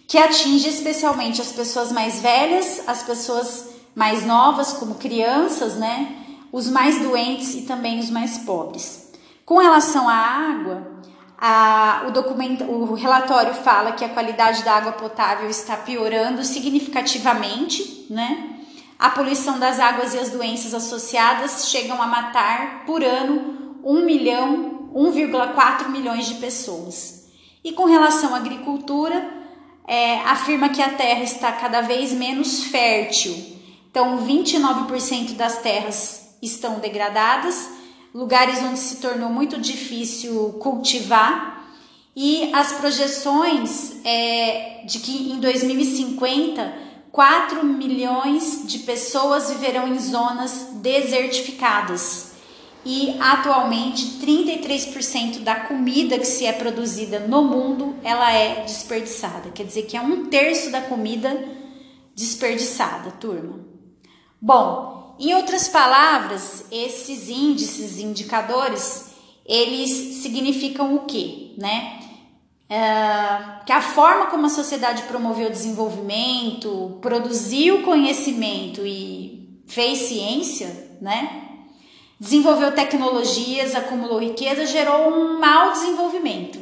que 0.06 0.18
atinge 0.18 0.68
especialmente 0.68 1.40
as 1.40 1.52
pessoas 1.52 1.90
mais 1.90 2.20
velhas, 2.20 2.82
as 2.86 3.02
pessoas 3.02 3.70
mais 3.94 4.24
novas, 4.24 4.72
como 4.74 4.94
crianças, 4.94 5.74
né? 5.74 6.16
Os 6.52 6.68
mais 6.70 7.00
doentes 7.00 7.54
e 7.54 7.62
também 7.62 7.98
os 7.98 8.10
mais 8.10 8.38
pobres. 8.38 9.10
Com 9.44 9.58
relação 9.58 10.08
à 10.08 10.14
água, 10.14 10.95
a, 11.38 12.04
o, 12.08 12.10
documento, 12.10 12.64
o 12.64 12.94
relatório 12.94 13.52
fala 13.54 13.92
que 13.92 14.04
a 14.04 14.08
qualidade 14.08 14.62
da 14.64 14.74
água 14.74 14.92
potável 14.92 15.48
está 15.50 15.76
piorando 15.76 16.42
significativamente, 16.42 18.06
né? 18.08 18.56
A 18.98 19.10
poluição 19.10 19.58
das 19.58 19.78
águas 19.78 20.14
e 20.14 20.18
as 20.18 20.30
doenças 20.30 20.72
associadas 20.72 21.68
chegam 21.68 22.00
a 22.00 22.06
matar 22.06 22.84
por 22.86 23.04
ano 23.04 23.78
1 23.84 24.04
milhão, 24.04 24.88
1,4 24.94 25.88
milhões 25.90 26.26
de 26.26 26.36
pessoas. 26.36 27.28
E 27.62 27.72
com 27.72 27.84
relação 27.84 28.34
à 28.34 28.38
agricultura, 28.38 29.36
é, 29.86 30.20
afirma 30.20 30.70
que 30.70 30.80
a 30.80 30.90
terra 30.90 31.22
está 31.22 31.52
cada 31.52 31.82
vez 31.82 32.12
menos 32.12 32.64
fértil. 32.64 33.34
Então, 33.90 34.26
29% 34.26 35.34
das 35.34 35.58
terras 35.58 36.36
estão 36.42 36.78
degradadas, 36.78 37.75
lugares 38.16 38.58
onde 38.62 38.78
se 38.78 38.96
tornou 38.96 39.28
muito 39.28 39.60
difícil 39.60 40.54
cultivar, 40.58 41.68
e 42.16 42.50
as 42.54 42.72
projeções 42.72 44.00
é, 44.02 44.84
de 44.86 45.00
que 45.00 45.32
em 45.32 45.38
2050 45.38 46.86
4 47.12 47.64
milhões 47.64 48.64
de 48.66 48.80
pessoas 48.80 49.50
viverão 49.50 49.88
em 49.88 49.98
zonas 49.98 50.70
desertificadas 50.74 52.32
e 52.84 53.16
atualmente 53.20 54.18
33% 54.20 55.40
da 55.40 55.56
comida 55.56 56.18
que 56.18 56.26
se 56.26 56.44
é 56.46 56.52
produzida 56.52 57.18
no 57.20 57.42
mundo 57.42 57.96
ela 58.02 58.32
é 58.32 58.62
desperdiçada. 58.62 59.50
Quer 59.50 59.64
dizer 59.64 59.82
que 59.82 59.96
é 59.96 60.00
um 60.00 60.26
terço 60.26 60.70
da 60.70 60.82
comida 60.82 61.42
desperdiçada, 62.14 63.10
turma. 63.12 63.60
Bom, 64.40 64.95
em 65.18 65.34
outras 65.34 65.68
palavras, 65.68 66.64
esses 66.70 67.28
índices, 67.28 67.98
indicadores, 67.98 69.12
eles 69.44 69.90
significam 70.22 70.94
o 70.94 71.00
quê, 71.00 71.54
né? 71.56 72.00
É, 72.68 73.64
que 73.64 73.72
a 73.72 73.80
forma 73.80 74.26
como 74.26 74.46
a 74.46 74.50
sociedade 74.50 75.04
promoveu 75.04 75.48
o 75.48 75.52
desenvolvimento, 75.52 76.98
produziu 77.00 77.82
conhecimento 77.82 78.84
e 78.84 79.60
fez 79.66 79.98
ciência, 79.98 80.96
né? 81.00 81.46
desenvolveu 82.18 82.72
tecnologias, 82.72 83.74
acumulou 83.74 84.18
riqueza, 84.18 84.66
gerou 84.66 85.08
um 85.08 85.38
mau 85.38 85.72
desenvolvimento, 85.72 86.58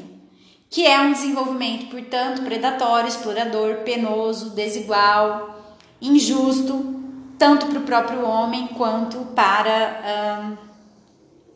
que 0.68 0.84
é 0.84 1.00
um 1.00 1.12
desenvolvimento, 1.12 1.86
portanto, 1.86 2.42
predatório, 2.42 3.08
explorador, 3.08 3.76
penoso, 3.84 4.50
desigual, 4.50 5.64
injusto, 6.02 6.93
tanto 7.38 7.66
para 7.66 7.78
o 7.78 7.82
próprio 7.82 8.24
homem 8.26 8.68
quanto 8.68 9.18
para 9.34 10.56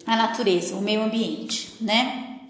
a 0.07 0.17
natureza, 0.17 0.77
o 0.77 0.81
meio 0.81 1.03
ambiente, 1.03 1.75
né? 1.81 2.41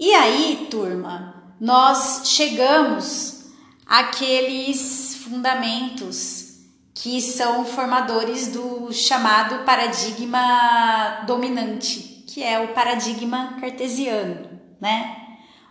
E 0.00 0.14
aí, 0.14 0.68
turma, 0.70 1.52
nós 1.60 2.22
chegamos 2.24 3.50
àqueles 3.86 5.16
fundamentos 5.24 6.48
que 6.94 7.20
são 7.20 7.64
formadores 7.64 8.48
do 8.48 8.92
chamado 8.92 9.64
paradigma 9.64 11.24
dominante, 11.26 12.24
que 12.26 12.42
é 12.42 12.58
o 12.60 12.68
paradigma 12.68 13.56
cartesiano, 13.60 14.48
né? 14.80 15.16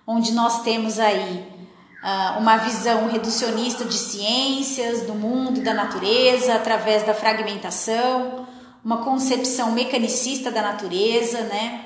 Onde 0.06 0.32
nós 0.32 0.62
temos 0.64 1.00
aí 1.00 1.57
uma 2.38 2.58
visão 2.58 3.08
reducionista 3.08 3.84
de 3.84 3.98
ciências, 3.98 5.02
do 5.02 5.16
mundo, 5.16 5.62
da 5.62 5.74
natureza, 5.74 6.56
através 6.56 7.04
da 7.04 7.14
fragmentação, 7.14 8.48
uma 8.84 9.04
concepção 9.04 9.72
mecanicista 9.72 10.52
da 10.52 10.62
natureza, 10.62 11.42
né? 11.42 11.86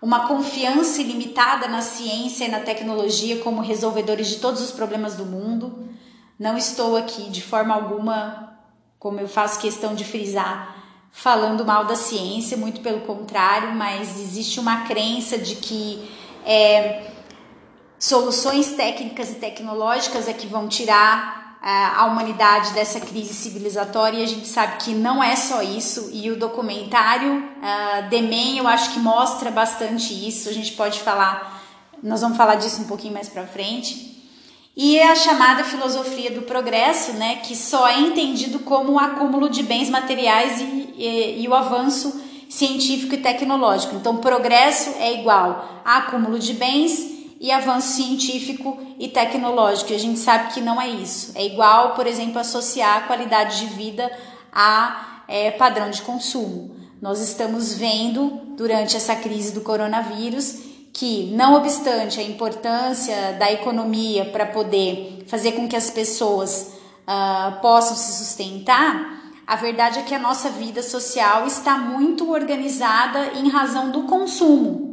Uma 0.00 0.26
confiança 0.26 1.00
ilimitada 1.00 1.68
na 1.68 1.80
ciência 1.80 2.44
e 2.44 2.50
na 2.50 2.60
tecnologia 2.60 3.38
como 3.40 3.60
resolvedores 3.60 4.28
de 4.28 4.36
todos 4.36 4.60
os 4.60 4.72
problemas 4.72 5.14
do 5.14 5.24
mundo. 5.24 5.88
Não 6.38 6.56
estou 6.56 6.96
aqui 6.96 7.30
de 7.30 7.42
forma 7.42 7.74
alguma 7.74 8.52
como 8.98 9.18
eu 9.18 9.26
faço 9.26 9.58
questão 9.58 9.96
de 9.96 10.04
frisar, 10.04 10.76
falando 11.10 11.64
mal 11.64 11.84
da 11.84 11.96
ciência, 11.96 12.56
muito 12.56 12.80
pelo 12.82 13.00
contrário, 13.00 13.74
mas 13.74 14.20
existe 14.20 14.60
uma 14.60 14.82
crença 14.82 15.36
de 15.36 15.56
que 15.56 16.08
é, 16.46 17.11
soluções 18.02 18.72
técnicas 18.72 19.30
e 19.30 19.34
tecnológicas 19.34 20.26
é 20.26 20.32
que 20.32 20.48
vão 20.48 20.66
tirar 20.66 21.56
é, 21.62 21.68
a 21.68 22.06
humanidade 22.06 22.72
dessa 22.72 22.98
crise 22.98 23.32
civilizatória 23.32 24.18
e 24.18 24.24
a 24.24 24.26
gente 24.26 24.48
sabe 24.48 24.78
que 24.78 24.92
não 24.92 25.22
é 25.22 25.36
só 25.36 25.62
isso 25.62 26.10
e 26.12 26.28
o 26.28 26.36
documentário 26.36 27.32
uh, 27.32 28.10
The 28.10 28.20
Man 28.20 28.56
eu 28.56 28.66
acho 28.66 28.92
que 28.92 28.98
mostra 28.98 29.52
bastante 29.52 30.12
isso, 30.12 30.48
a 30.48 30.52
gente 30.52 30.72
pode 30.72 30.98
falar, 30.98 31.62
nós 32.02 32.22
vamos 32.22 32.36
falar 32.36 32.56
disso 32.56 32.82
um 32.82 32.86
pouquinho 32.86 33.14
mais 33.14 33.28
para 33.28 33.46
frente. 33.46 34.10
E 34.76 34.98
é 34.98 35.12
a 35.12 35.14
chamada 35.14 35.62
filosofia 35.62 36.32
do 36.32 36.42
progresso, 36.42 37.12
né, 37.12 37.36
que 37.36 37.54
só 37.54 37.86
é 37.86 38.00
entendido 38.00 38.58
como 38.60 38.94
o 38.94 38.98
acúmulo 38.98 39.48
de 39.48 39.62
bens 39.62 39.88
materiais 39.88 40.60
e, 40.60 40.94
e, 40.96 41.44
e 41.44 41.48
o 41.48 41.54
avanço 41.54 42.20
científico 42.48 43.14
e 43.14 43.18
tecnológico. 43.18 43.94
Então, 43.94 44.16
progresso 44.16 44.90
é 44.98 45.20
igual 45.20 45.82
a 45.84 45.98
acúmulo 45.98 46.38
de 46.38 46.54
bens 46.54 47.12
e 47.42 47.50
avanço 47.50 47.96
científico 47.96 48.78
e 49.00 49.08
tecnológico. 49.08 49.90
E 49.92 49.96
a 49.96 49.98
gente 49.98 50.20
sabe 50.20 50.54
que 50.54 50.60
não 50.60 50.80
é 50.80 50.88
isso. 50.88 51.32
É 51.34 51.44
igual, 51.44 51.92
por 51.92 52.06
exemplo, 52.06 52.38
associar 52.38 52.98
a 52.98 53.00
qualidade 53.00 53.58
de 53.58 53.66
vida 53.74 54.10
a 54.52 55.24
é, 55.26 55.50
padrão 55.50 55.90
de 55.90 56.02
consumo. 56.02 56.76
Nós 57.00 57.20
estamos 57.20 57.74
vendo 57.74 58.40
durante 58.56 58.96
essa 58.96 59.16
crise 59.16 59.52
do 59.52 59.60
coronavírus 59.62 60.60
que, 60.92 61.32
não 61.34 61.54
obstante 61.54 62.20
a 62.20 62.22
importância 62.22 63.32
da 63.32 63.50
economia 63.50 64.26
para 64.26 64.46
poder 64.46 65.24
fazer 65.26 65.52
com 65.52 65.66
que 65.66 65.74
as 65.74 65.90
pessoas 65.90 66.74
uh, 67.08 67.60
possam 67.60 67.96
se 67.96 68.24
sustentar, 68.24 69.20
a 69.46 69.56
verdade 69.56 69.98
é 69.98 70.02
que 70.02 70.14
a 70.14 70.18
nossa 70.18 70.48
vida 70.50 70.82
social 70.82 71.46
está 71.46 71.76
muito 71.76 72.30
organizada 72.30 73.32
em 73.34 73.48
razão 73.48 73.90
do 73.90 74.02
consumo, 74.02 74.91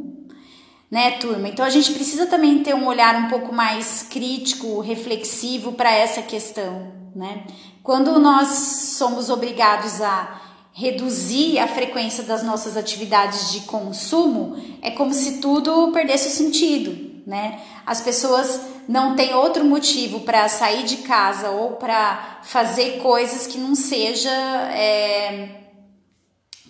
né, 0.90 1.12
turma? 1.12 1.48
Então 1.48 1.64
a 1.64 1.70
gente 1.70 1.92
precisa 1.92 2.26
também 2.26 2.62
ter 2.62 2.74
um 2.74 2.86
olhar 2.86 3.14
um 3.16 3.28
pouco 3.28 3.54
mais 3.54 4.02
crítico, 4.02 4.80
reflexivo 4.80 5.72
para 5.72 5.92
essa 5.92 6.20
questão, 6.20 6.92
né? 7.14 7.44
Quando 7.82 8.18
nós 8.18 8.48
somos 8.48 9.30
obrigados 9.30 10.00
a 10.02 10.40
reduzir 10.72 11.58
a 11.58 11.68
frequência 11.68 12.24
das 12.24 12.42
nossas 12.42 12.76
atividades 12.76 13.52
de 13.52 13.60
consumo, 13.60 14.56
é 14.82 14.90
como 14.90 15.12
se 15.12 15.40
tudo 15.40 15.92
perdesse 15.92 16.28
o 16.28 16.30
sentido, 16.30 17.22
né? 17.26 17.60
As 17.86 18.00
pessoas 18.00 18.60
não 18.88 19.14
têm 19.14 19.34
outro 19.34 19.64
motivo 19.64 20.20
para 20.20 20.48
sair 20.48 20.84
de 20.84 20.98
casa 20.98 21.50
ou 21.50 21.72
para 21.72 22.40
fazer 22.42 22.98
coisas 22.98 23.46
que 23.46 23.58
não 23.58 23.74
seja 23.74 24.30
é, 24.72 25.60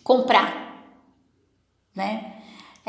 comprar, 0.03 0.85
né? 1.95 2.30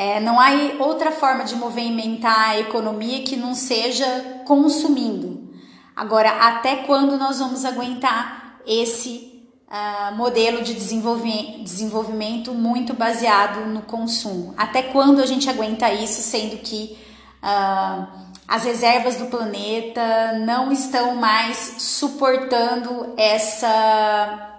É, 0.02 0.20
não 0.20 0.40
há 0.40 0.50
outra 0.80 1.12
forma 1.12 1.44
de 1.44 1.56
movimentar 1.56 2.50
a 2.50 2.60
economia 2.60 3.22
que 3.22 3.36
não 3.36 3.54
seja 3.54 4.42
consumindo. 4.48 5.54
Agora, 5.96 6.32
até 6.48 6.78
quando 6.78 7.20
nós 7.20 7.38
vamos 7.38 7.64
aguentar 7.64 8.58
esse 8.66 9.46
uh, 9.68 10.16
modelo 10.16 10.64
de 10.64 10.74
desenvolvimento 10.74 12.52
muito 12.52 12.96
baseado 12.96 13.68
no 13.68 13.84
consumo. 13.84 14.56
Até 14.58 14.82
quando 14.82 15.22
a 15.22 15.26
gente 15.28 15.48
aguenta 15.48 15.94
isso, 15.94 16.24
sendo 16.24 16.58
que 16.58 16.98
uh, 17.44 18.08
as 18.48 18.64
reservas 18.64 19.18
do 19.18 19.28
planeta 19.28 20.40
não 20.40 20.72
estão 20.72 21.14
mais 21.14 21.76
suportando 21.78 23.14
essa 23.16 24.58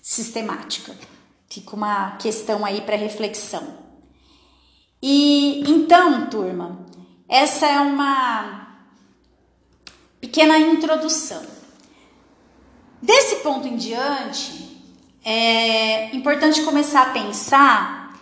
sistemática? 0.00 0.94
Fica 1.46 1.76
uma 1.76 2.12
questão 2.12 2.64
aí 2.64 2.80
para 2.80 2.96
reflexão. 2.96 3.86
E 5.00 5.62
então, 5.70 6.26
turma, 6.28 6.86
essa 7.28 7.66
é 7.66 7.78
uma 7.80 8.68
pequena 10.20 10.58
introdução. 10.58 11.42
Desse 13.00 13.36
ponto 13.36 13.68
em 13.68 13.76
diante, 13.76 14.82
é 15.24 16.14
importante 16.16 16.62
começar 16.62 17.02
a 17.02 17.10
pensar 17.10 18.18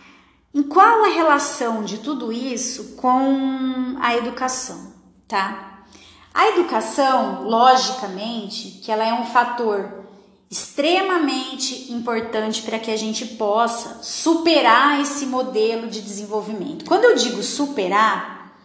em 0.52 0.62
qual 0.62 1.04
a 1.04 1.08
relação 1.08 1.84
de 1.84 1.98
tudo 1.98 2.32
isso 2.32 2.96
com 2.96 3.96
a 4.00 4.16
educação, 4.16 4.92
tá? 5.28 5.84
A 6.32 6.48
educação, 6.48 7.44
logicamente, 7.44 8.80
que 8.82 8.92
ela 8.92 9.04
é 9.04 9.14
um 9.14 9.24
fator 9.24 10.05
extremamente 10.50 11.92
importante 11.92 12.62
para 12.62 12.78
que 12.78 12.90
a 12.90 12.96
gente 12.96 13.26
possa 13.26 14.02
superar 14.02 15.00
esse 15.00 15.26
modelo 15.26 15.88
de 15.88 16.00
desenvolvimento. 16.00 16.84
Quando 16.84 17.04
eu 17.04 17.16
digo 17.16 17.42
superar, 17.42 18.56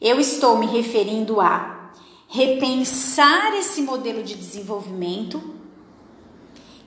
eu 0.00 0.18
estou 0.18 0.56
me 0.56 0.66
referindo 0.66 1.40
a 1.40 1.92
repensar 2.28 3.54
esse 3.54 3.82
modelo 3.82 4.22
de 4.22 4.34
desenvolvimento 4.34 5.54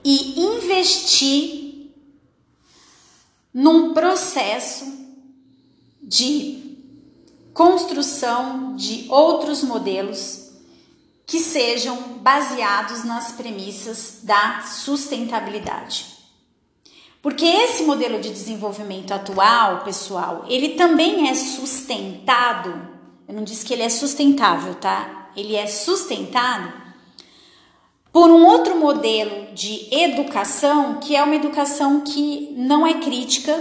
e 0.03 0.39
investir 0.39 1.91
num 3.53 3.93
processo 3.93 4.85
de 6.01 6.77
construção 7.53 8.75
de 8.75 9.05
outros 9.09 9.63
modelos 9.63 10.40
que 11.31 11.39
sejam 11.39 11.95
baseados 12.19 13.05
nas 13.05 13.31
premissas 13.31 14.19
da 14.21 14.63
sustentabilidade. 14.63 16.07
Porque 17.21 17.45
esse 17.45 17.83
modelo 17.83 18.19
de 18.19 18.29
desenvolvimento 18.29 19.13
atual, 19.13 19.79
pessoal, 19.85 20.43
ele 20.49 20.75
também 20.75 21.29
é 21.29 21.33
sustentado. 21.33 22.85
Eu 23.29 23.33
não 23.33 23.45
disse 23.45 23.65
que 23.65 23.71
ele 23.71 23.81
é 23.81 23.87
sustentável, 23.87 24.75
tá? 24.75 25.31
ele 25.33 25.55
é 25.55 25.67
sustentado 25.67 26.73
por 28.11 28.29
um 28.29 28.45
outro 28.45 28.75
modelo 28.75 29.53
de 29.55 29.87
educação, 29.89 30.95
que 30.95 31.15
é 31.15 31.23
uma 31.23 31.37
educação 31.37 32.01
que 32.01 32.53
não 32.57 32.85
é 32.85 32.95
crítica 32.95 33.57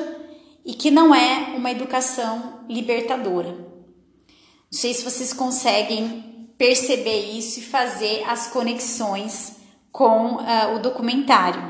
e 0.65 0.75
que 0.75 0.91
não 0.91 1.15
é 1.15 1.55
uma 1.57 1.71
educação 1.71 2.65
libertadora. 2.69 3.53
Não 3.53 4.79
sei 4.79 4.93
se 4.93 5.05
vocês 5.05 5.33
conseguem 5.33 6.30
perceber 6.61 7.39
isso 7.39 7.61
e 7.61 7.63
fazer 7.63 8.23
as 8.29 8.49
conexões 8.49 9.57
com 9.91 10.35
uh, 10.35 10.75
o 10.75 10.79
documentário, 10.79 11.63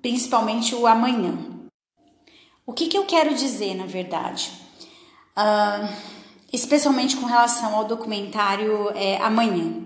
principalmente 0.00 0.76
o 0.76 0.86
amanhã. 0.86 1.36
O 2.64 2.72
que, 2.72 2.86
que 2.86 2.96
eu 2.96 3.04
quero 3.04 3.34
dizer, 3.34 3.74
na 3.74 3.84
verdade? 3.84 4.52
Uh, 5.36 5.92
especialmente 6.52 7.16
com 7.16 7.26
relação 7.26 7.74
ao 7.74 7.84
documentário 7.84 8.90
é, 8.94 9.16
Amanhã. 9.16 9.84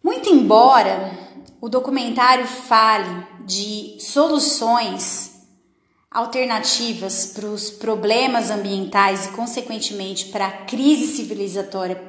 Muito 0.00 0.28
embora 0.28 1.18
o 1.60 1.68
documentário 1.68 2.46
fale 2.46 3.26
de 3.40 3.96
soluções 3.98 5.44
alternativas 6.08 7.32
para 7.34 7.46
os 7.46 7.68
problemas 7.68 8.48
ambientais 8.52 9.26
e, 9.26 9.28
consequentemente, 9.30 10.26
para 10.26 10.46
a 10.46 10.52
crise 10.52 11.16
civilizatória 11.16 12.00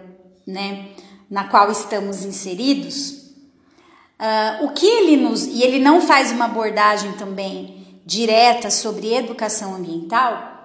né, 0.45 0.93
na 1.29 1.45
qual 1.45 1.71
estamos 1.71 2.23
inseridos, 2.23 3.11
uh, 4.19 4.65
o 4.65 4.73
que 4.73 4.85
ele 4.85 5.17
nos. 5.17 5.45
E 5.45 5.63
ele 5.63 5.79
não 5.79 6.01
faz 6.01 6.31
uma 6.31 6.45
abordagem 6.45 7.13
também 7.13 7.75
direta 8.05 8.69
sobre 8.69 9.13
educação 9.13 9.75
ambiental, 9.75 10.63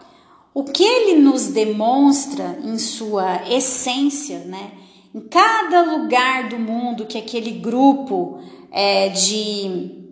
o 0.53 0.64
que 0.64 0.85
ele 0.85 1.20
nos 1.20 1.46
demonstra 1.46 2.59
em 2.62 2.77
sua 2.79 3.49
essência, 3.49 4.40
né? 4.40 4.73
Em 5.14 5.20
cada 5.20 5.83
lugar 5.83 6.49
do 6.49 6.59
mundo 6.59 7.07
que 7.07 7.18
aquele 7.18 7.53
grupo 7.53 8.40
é, 8.70 9.09
de, 9.09 10.05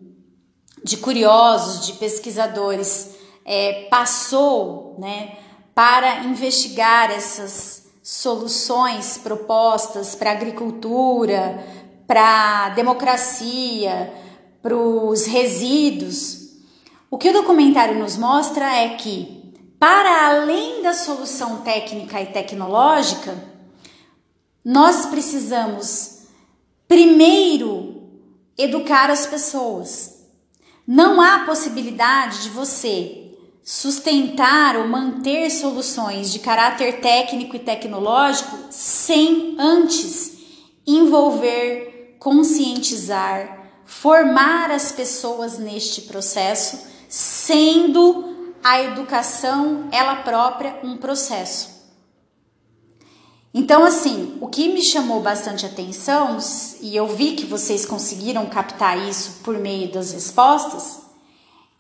de 0.83 0.97
curiosos, 0.97 1.87
de 1.87 1.93
pesquisadores 1.95 3.15
é, 3.45 3.87
passou, 3.91 4.97
né? 4.99 5.37
Para 5.75 6.25
investigar 6.25 7.11
essas 7.11 7.88
soluções 8.11 9.19
propostas 9.19 10.15
para 10.15 10.31
a 10.31 10.33
agricultura, 10.33 11.63
para 12.07 12.65
a 12.65 12.69
democracia, 12.71 14.11
para 14.63 14.75
os 14.75 15.27
resíduos. 15.27 16.55
O 17.11 17.19
que 17.19 17.29
o 17.29 17.35
documentário 17.35 17.99
nos 17.99 18.17
mostra 18.17 18.65
é 18.75 18.97
que, 18.97 19.53
para 19.79 20.27
além 20.27 20.83
da 20.83 20.95
solução 20.95 21.59
técnica 21.59 22.19
e 22.23 22.33
tecnológica, 22.33 23.37
nós 24.65 25.05
precisamos 25.05 26.23
primeiro 26.89 28.09
educar 28.57 29.11
as 29.11 29.27
pessoas. 29.27 30.25
Não 30.87 31.21
há 31.21 31.41
possibilidade 31.41 32.45
de 32.45 32.49
você 32.49 33.28
sustentar 33.71 34.77
ou 34.77 34.89
manter 34.89 35.51
soluções 35.51 36.33
de 36.33 36.39
caráter 36.39 37.03
técnico 37.03 37.55
e 37.55 37.59
tecnológico 37.59 38.57
sem 38.71 39.57
antes 39.59 40.39
envolver, 40.87 42.17
conscientizar, 42.19 43.69
formar 43.85 44.71
as 44.71 44.91
pessoas 44.91 45.59
neste 45.59 46.01
processo, 46.01 46.79
sendo 47.11 48.55
a 48.65 48.83
educação 48.83 49.87
ela 49.93 50.17
própria 50.17 50.81
um 50.83 50.97
processo. 50.97 51.69
Então, 53.53 53.85
assim, 53.85 54.39
o 54.41 54.49
que 54.49 54.73
me 54.73 54.83
chamou 54.83 55.21
bastante 55.21 55.67
atenção, 55.67 56.39
e 56.81 56.97
eu 56.97 57.07
vi 57.07 57.33
que 57.33 57.45
vocês 57.45 57.85
conseguiram 57.85 58.47
captar 58.47 58.97
isso 59.07 59.41
por 59.45 59.59
meio 59.59 59.93
das 59.93 60.13
respostas, 60.13 61.01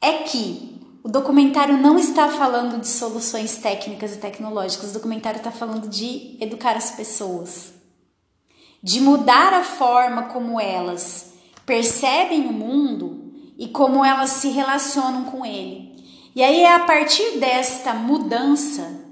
é 0.02 0.12
que 0.24 0.77
o 1.02 1.08
documentário 1.08 1.76
não 1.76 1.98
está 1.98 2.28
falando 2.28 2.80
de 2.80 2.88
soluções 2.88 3.56
técnicas 3.56 4.14
e 4.14 4.18
tecnológicas, 4.18 4.90
o 4.90 4.94
documentário 4.94 5.38
está 5.38 5.50
falando 5.50 5.88
de 5.88 6.36
educar 6.40 6.76
as 6.76 6.90
pessoas 6.90 7.78
de 8.82 9.00
mudar 9.00 9.52
a 9.52 9.64
forma 9.64 10.24
como 10.24 10.60
elas 10.60 11.32
percebem 11.66 12.46
o 12.46 12.52
mundo 12.52 13.32
e 13.58 13.68
como 13.68 14.04
elas 14.04 14.30
se 14.30 14.48
relacionam 14.48 15.24
com 15.24 15.44
ele. 15.44 15.96
E 16.34 16.42
aí 16.42 16.62
é 16.62 16.74
a 16.74 16.80
partir 16.80 17.38
desta 17.38 17.92
mudança 17.92 19.04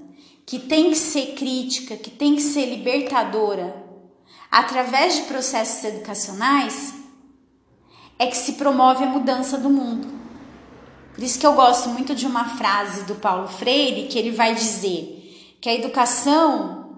que 0.45 0.59
tem 0.59 0.89
que 0.89 0.95
ser 0.95 1.35
crítica, 1.35 1.97
que 1.97 2.09
tem 2.09 2.35
que 2.35 2.41
ser 2.41 2.65
libertadora, 2.67 3.85
através 4.49 5.17
de 5.17 5.21
processos 5.23 5.83
educacionais, 5.83 6.93
é 8.17 8.25
que 8.27 8.37
se 8.37 8.53
promove 8.53 9.03
a 9.03 9.07
mudança 9.07 9.57
do 9.57 9.69
mundo. 9.69 10.16
Por 11.17 11.23
isso 11.23 11.39
que 11.39 11.47
eu 11.47 11.53
gosto 11.53 11.89
muito 11.89 12.13
de 12.13 12.27
uma 12.27 12.45
frase 12.45 13.05
do 13.05 13.15
Paulo 13.15 13.47
Freire, 13.47 14.07
que 14.07 14.19
ele 14.19 14.29
vai 14.29 14.53
dizer 14.53 15.57
que 15.59 15.67
a 15.67 15.73
educação 15.73 16.91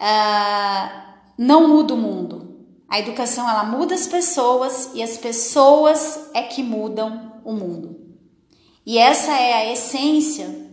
uh, 0.00 1.02
não 1.36 1.68
muda 1.68 1.92
o 1.92 1.98
mundo. 1.98 2.64
A 2.88 2.98
educação 2.98 3.46
ela 3.46 3.64
muda 3.64 3.94
as 3.94 4.06
pessoas 4.06 4.92
e 4.94 5.02
as 5.02 5.18
pessoas 5.18 6.30
é 6.32 6.44
que 6.44 6.62
mudam 6.62 7.40
o 7.44 7.52
mundo. 7.52 8.00
E 8.86 8.96
essa 8.96 9.32
é 9.32 9.52
a 9.52 9.70
essência 9.70 10.70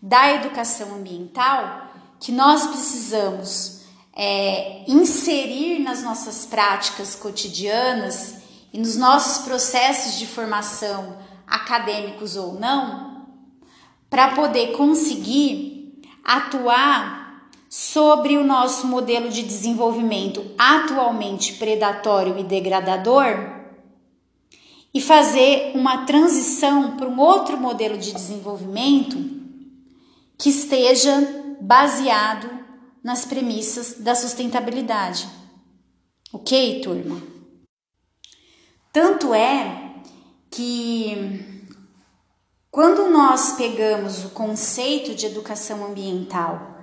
da 0.00 0.32
educação 0.32 0.94
ambiental 0.94 1.88
que 2.20 2.30
nós 2.30 2.68
precisamos 2.68 3.80
é, 4.14 4.84
inserir 4.86 5.80
nas 5.80 6.04
nossas 6.04 6.46
práticas 6.46 7.16
cotidianas 7.16 8.36
e 8.72 8.78
nos 8.78 8.96
nossos 8.96 9.44
processos 9.44 10.20
de 10.20 10.26
formação, 10.28 11.16
acadêmicos 11.52 12.36
ou 12.36 12.58
não, 12.58 13.26
para 14.08 14.34
poder 14.34 14.72
conseguir 14.72 16.02
atuar 16.24 17.48
sobre 17.68 18.36
o 18.36 18.44
nosso 18.44 18.86
modelo 18.86 19.28
de 19.28 19.42
desenvolvimento 19.42 20.44
atualmente 20.58 21.54
predatório 21.54 22.38
e 22.38 22.44
degradador 22.44 23.62
e 24.94 25.00
fazer 25.00 25.72
uma 25.74 26.04
transição 26.04 26.96
para 26.96 27.08
um 27.08 27.18
outro 27.18 27.56
modelo 27.56 27.96
de 27.96 28.12
desenvolvimento 28.12 29.16
que 30.38 30.50
esteja 30.50 31.56
baseado 31.60 32.50
nas 33.02 33.24
premissas 33.24 33.98
da 33.98 34.14
sustentabilidade. 34.14 35.26
Ok, 36.32 36.80
turma? 36.82 37.22
Tanto 38.92 39.32
é 39.32 39.81
que 40.52 41.66
quando 42.70 43.10
nós 43.10 43.54
pegamos 43.54 44.24
o 44.24 44.30
conceito 44.30 45.14
de 45.14 45.26
educação 45.26 45.84
ambiental 45.86 46.76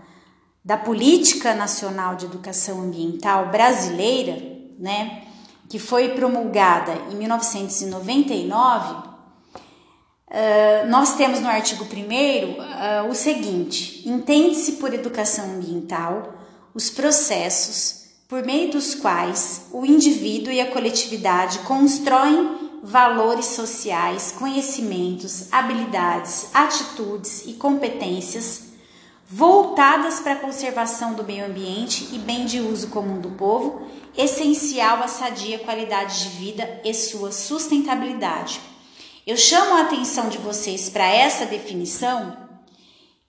da 0.65 0.75
Política 0.75 1.53
Nacional 1.53 2.15
de 2.15 2.25
Educação 2.25 2.81
Ambiental 2.81 3.49
Brasileira, 3.49 4.37
né, 4.77 5.23
que 5.69 5.79
foi 5.79 6.09
promulgada 6.09 6.93
em 7.11 7.15
1999, 7.15 8.93
uh, 8.93 10.89
nós 10.89 11.15
temos 11.15 11.39
no 11.39 11.47
artigo 11.47 11.85
1 11.85 11.87
uh, 11.87 13.09
o 13.09 13.15
seguinte: 13.15 14.07
entende-se 14.07 14.73
por 14.73 14.93
educação 14.93 15.45
ambiental 15.45 16.33
os 16.73 16.89
processos 16.89 17.99
por 18.27 18.43
meio 18.43 18.71
dos 18.71 18.93
quais 18.95 19.67
o 19.71 19.85
indivíduo 19.85 20.53
e 20.53 20.61
a 20.61 20.71
coletividade 20.71 21.59
constroem 21.59 22.68
valores 22.83 23.45
sociais, 23.45 24.33
conhecimentos, 24.37 25.51
habilidades, 25.51 26.49
atitudes 26.53 27.43
e 27.45 27.53
competências 27.53 28.69
voltadas 29.31 30.19
para 30.19 30.33
a 30.33 30.39
conservação 30.39 31.13
do 31.13 31.23
meio 31.23 31.45
ambiente 31.45 32.09
e 32.11 32.17
bem 32.17 32.45
de 32.45 32.59
uso 32.59 32.87
comum 32.87 33.21
do 33.21 33.29
povo, 33.29 33.87
essencial 34.17 35.03
à 35.03 35.07
sadia 35.07 35.59
qualidade 35.59 36.23
de 36.23 36.29
vida 36.29 36.81
e 36.83 36.93
sua 36.93 37.31
sustentabilidade. 37.31 38.59
Eu 39.27 39.37
chamo 39.37 39.75
a 39.75 39.81
atenção 39.81 40.29
de 40.29 40.39
vocês 40.39 40.89
para 40.89 41.07
essa 41.07 41.45
definição, 41.45 42.48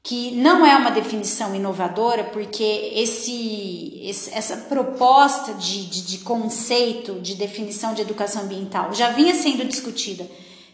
que 0.03 0.31
não 0.33 0.65
é 0.65 0.75
uma 0.77 0.91
definição 0.91 1.55
inovadora, 1.55 2.25
porque 2.25 2.63
esse, 2.95 4.01
esse 4.03 4.33
essa 4.33 4.57
proposta 4.57 5.53
de, 5.55 5.87
de, 5.87 6.03
de 6.07 6.19
conceito 6.19 7.21
de 7.21 7.35
definição 7.35 7.93
de 7.93 8.03
educação 8.03 8.43
ambiental 8.43 8.95
já 8.95 9.11
vinha 9.11 9.35
sendo 9.35 9.65
discutida 9.65 10.27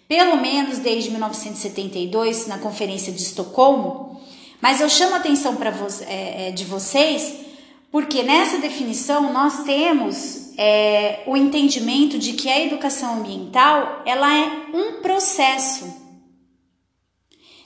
pelo 0.08 0.36
menos 0.36 0.78
desde 0.78 1.10
1972 1.10 2.46
na 2.46 2.58
Conferência 2.58 3.12
de 3.12 3.20
Estocolmo 3.20 4.20
mas 4.60 4.80
eu 4.80 4.88
chamo 4.88 5.14
a 5.14 5.18
atenção 5.18 5.54
vo 5.54 6.04
é, 6.06 6.48
é, 6.48 6.50
de 6.52 6.64
vocês 6.64 7.34
porque 7.90 8.22
nessa 8.22 8.58
definição 8.58 9.32
nós 9.32 9.64
temos 9.64 10.52
é, 10.56 11.22
o 11.26 11.36
entendimento 11.36 12.18
de 12.18 12.34
que 12.34 12.48
a 12.48 12.60
educação 12.60 13.20
ambiental 13.20 14.02
ela 14.06 14.34
é 14.34 14.66
um 14.72 15.00
processo. 15.02 16.05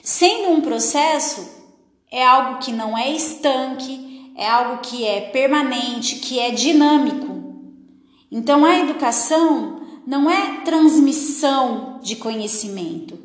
Sendo 0.03 0.49
um 0.49 0.61
processo, 0.61 1.47
é 2.11 2.25
algo 2.25 2.57
que 2.59 2.71
não 2.71 2.97
é 2.97 3.11
estanque, 3.11 4.33
é 4.35 4.49
algo 4.49 4.81
que 4.81 5.05
é 5.05 5.21
permanente, 5.29 6.15
que 6.15 6.39
é 6.39 6.49
dinâmico. 6.49 7.29
Então 8.31 8.65
a 8.65 8.79
educação 8.79 9.81
não 10.07 10.29
é 10.29 10.61
transmissão 10.61 11.99
de 12.01 12.15
conhecimento. 12.15 13.19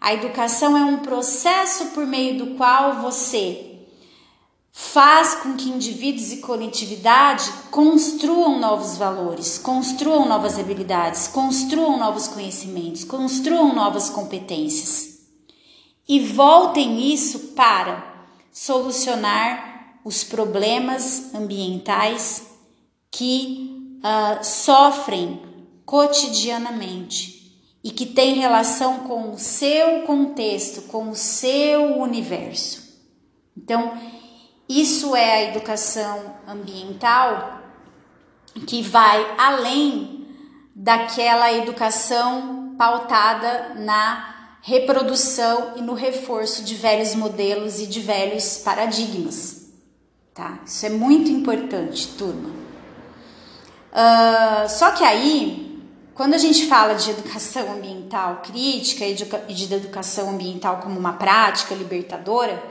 A 0.00 0.14
educação 0.14 0.76
é 0.76 0.84
um 0.84 1.00
processo 1.00 1.86
por 1.88 2.06
meio 2.06 2.38
do 2.38 2.54
qual 2.54 3.02
você 3.02 3.68
faz 4.72 5.34
com 5.34 5.54
que 5.54 5.68
indivíduos 5.68 6.32
e 6.32 6.38
coletividade 6.38 7.52
construam 7.70 8.58
novos 8.58 8.96
valores, 8.96 9.58
construam 9.58 10.26
novas 10.26 10.58
habilidades, 10.58 11.28
construam 11.28 11.98
novos 11.98 12.26
conhecimentos, 12.26 13.04
construam 13.04 13.74
novas 13.74 14.08
competências 14.08 15.11
e 16.08 16.20
voltem 16.20 17.12
isso 17.12 17.54
para 17.54 18.26
solucionar 18.50 19.98
os 20.04 20.24
problemas 20.24 21.34
ambientais 21.34 22.46
que 23.10 23.98
uh, 23.98 24.44
sofrem 24.44 25.40
cotidianamente 25.84 27.42
e 27.84 27.90
que 27.90 28.06
tem 28.06 28.34
relação 28.34 29.00
com 29.00 29.32
o 29.32 29.38
seu 29.38 30.02
contexto, 30.02 30.82
com 30.82 31.10
o 31.10 31.16
seu 31.16 31.98
universo. 31.98 32.82
Então, 33.56 33.96
isso 34.68 35.14
é 35.14 35.32
a 35.34 35.42
educação 35.50 36.36
ambiental 36.46 37.60
que 38.66 38.82
vai 38.82 39.34
além 39.36 40.26
daquela 40.74 41.52
educação 41.52 42.74
pautada 42.78 43.74
na 43.76 44.41
reprodução 44.62 45.74
e 45.76 45.82
no 45.82 45.92
reforço 45.92 46.64
de 46.64 46.74
velhos 46.74 47.14
modelos 47.14 47.80
e 47.80 47.86
de 47.86 48.00
velhos 48.00 48.58
paradigmas. 48.58 49.66
Tá? 50.32 50.60
Isso 50.64 50.86
é 50.86 50.88
muito 50.88 51.30
importante, 51.30 52.08
turma. 52.16 52.48
Uh, 53.92 54.68
só 54.68 54.92
que 54.92 55.04
aí 55.04 55.72
quando 56.14 56.34
a 56.34 56.38
gente 56.38 56.66
fala 56.66 56.94
de 56.94 57.10
educação 57.10 57.72
ambiental 57.72 58.42
crítica 58.42 59.04
e 59.04 59.14
de 59.14 59.74
educação 59.74 60.30
ambiental 60.30 60.78
como 60.78 60.98
uma 60.98 61.14
prática 61.14 61.74
libertadora, 61.74 62.62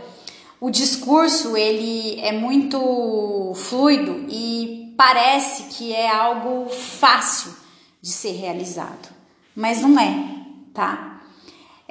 o 0.60 0.69
discurso 0.69 1.58
ele 1.58 2.19
é 2.21 2.32
muito 2.32 3.51
fluido 3.56 4.25
e 4.30 4.93
parece 4.95 5.63
que 5.63 5.91
é 5.91 6.10
algo 6.10 6.69
fácil 6.69 7.51
de 7.99 8.10
ser 8.10 8.34
realizado. 8.34 9.10
mas 9.56 9.82
não 9.82 9.99
é, 9.99 10.13
tá? 10.73 11.11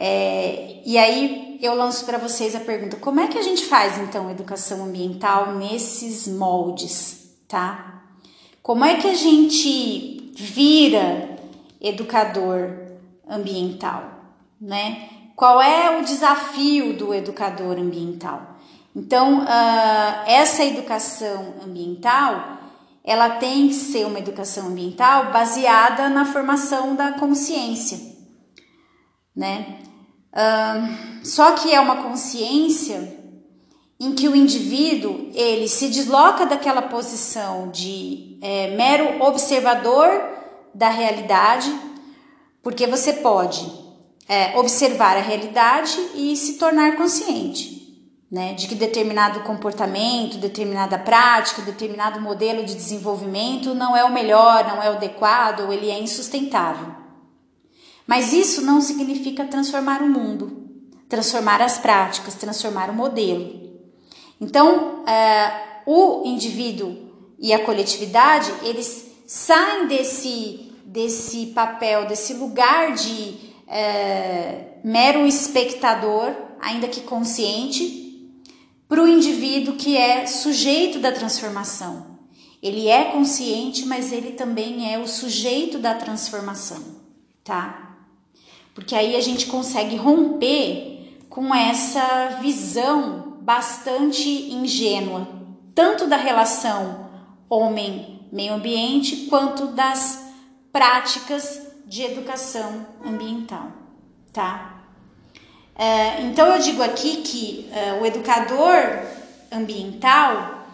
É, 0.03 0.81
e 0.87 0.97
aí 0.97 1.59
eu 1.61 1.75
lanço 1.75 2.07
para 2.07 2.17
vocês 2.17 2.57
a 2.57 2.61
pergunta: 2.61 2.97
como 2.97 3.21
é 3.21 3.29
que 3.29 3.37
a 3.37 3.43
gente 3.43 3.67
faz 3.67 3.99
então 3.99 4.31
educação 4.31 4.85
ambiental 4.85 5.53
nesses 5.57 6.27
moldes, 6.27 7.37
tá? 7.47 8.03
Como 8.63 8.83
é 8.83 8.97
que 8.97 9.07
a 9.07 9.15
gente 9.15 10.33
vira 10.35 11.37
educador 11.79 12.71
ambiental, 13.29 14.11
né? 14.59 15.11
Qual 15.37 15.61
é 15.61 15.99
o 15.99 16.05
desafio 16.05 16.97
do 16.97 17.13
educador 17.13 17.77
ambiental? 17.77 18.57
Então, 18.97 19.41
uh, 19.41 20.27
essa 20.27 20.65
educação 20.65 21.57
ambiental, 21.63 22.59
ela 23.05 23.31
tem 23.31 23.69
que 23.69 23.75
ser 23.75 24.07
uma 24.07 24.19
educação 24.19 24.69
ambiental 24.69 25.31
baseada 25.31 26.09
na 26.09 26.25
formação 26.25 26.97
da 26.97 27.13
consciência, 27.13 27.99
né? 29.37 29.90
Só 31.23 31.53
que 31.53 31.73
é 31.75 31.81
uma 31.81 32.03
consciência 32.03 33.19
em 33.99 34.13
que 34.13 34.29
o 34.29 34.35
indivíduo 34.35 35.31
ele 35.35 35.69
se 35.69 35.89
desloca 35.89 36.47
daquela 36.47 36.83
posição 36.83 37.69
de 37.71 38.39
é, 38.41 38.75
mero 38.75 39.23
observador 39.23 40.09
da 40.75 40.89
realidade, 40.89 41.71
porque 42.63 42.87
você 42.87 43.15
pode 43.15 43.71
é, 44.27 44.59
observar 44.59 45.17
a 45.17 45.21
realidade 45.21 45.99
e 46.15 46.35
se 46.35 46.55
tornar 46.55 46.97
consciente 46.97 47.81
né, 48.31 48.55
de 48.55 48.69
que 48.69 48.75
determinado 48.75 49.41
comportamento, 49.41 50.39
determinada 50.39 50.97
prática, 50.97 51.63
determinado 51.63 52.21
modelo 52.21 52.65
de 52.65 52.75
desenvolvimento 52.75 53.75
não 53.75 53.97
é 53.97 54.05
o 54.05 54.13
melhor, 54.13 54.65
não 54.69 54.81
é 54.81 54.89
o 54.89 54.95
adequado, 54.95 55.61
ou 55.61 55.73
ele 55.73 55.91
é 55.91 55.99
insustentável. 55.99 57.00
Mas 58.11 58.33
isso 58.33 58.63
não 58.63 58.81
significa 58.81 59.45
transformar 59.45 60.03
o 60.03 60.09
mundo, 60.09 60.69
transformar 61.09 61.63
as 61.63 61.79
práticas, 61.79 62.35
transformar 62.35 62.91
o 62.91 62.93
modelo. 62.93 63.71
Então, 64.41 65.05
é, 65.07 65.83
o 65.87 66.25
indivíduo 66.27 67.09
e 67.39 67.53
a 67.53 67.65
coletividade 67.65 68.53
eles 68.65 69.13
saem 69.29 69.87
desse 69.87 70.73
desse 70.85 71.47
papel, 71.55 72.09
desse 72.09 72.35
lugar 72.35 72.95
de 72.95 73.37
é, 73.69 74.79
mero 74.83 75.25
espectador, 75.25 76.35
ainda 76.61 76.89
que 76.89 77.03
consciente, 77.03 78.29
para 78.89 79.01
o 79.01 79.07
indivíduo 79.07 79.77
que 79.77 79.97
é 79.97 80.27
sujeito 80.27 80.99
da 80.99 81.13
transformação. 81.13 82.19
Ele 82.61 82.89
é 82.89 83.05
consciente, 83.13 83.87
mas 83.87 84.11
ele 84.11 84.33
também 84.33 84.93
é 84.93 84.99
o 84.99 85.07
sujeito 85.07 85.79
da 85.79 85.95
transformação, 85.95 86.83
tá? 87.45 87.90
Porque 88.81 88.97
aí 88.97 89.15
a 89.15 89.21
gente 89.21 89.45
consegue 89.45 89.95
romper 89.95 91.21
com 91.29 91.55
essa 91.55 92.39
visão 92.41 93.37
bastante 93.43 94.27
ingênua, 94.51 95.29
tanto 95.75 96.07
da 96.07 96.17
relação 96.17 97.11
homem-meio 97.47 98.55
ambiente, 98.55 99.27
quanto 99.27 99.67
das 99.67 100.33
práticas 100.73 101.61
de 101.85 102.03
educação 102.03 102.87
ambiental, 103.05 103.67
tá? 104.33 104.83
É, 105.77 106.23
então 106.23 106.47
eu 106.49 106.59
digo 106.59 106.83
aqui 106.83 107.19
que 107.19 107.69
é, 107.73 108.01
o 108.01 108.07
educador 108.07 109.05
ambiental 109.53 110.65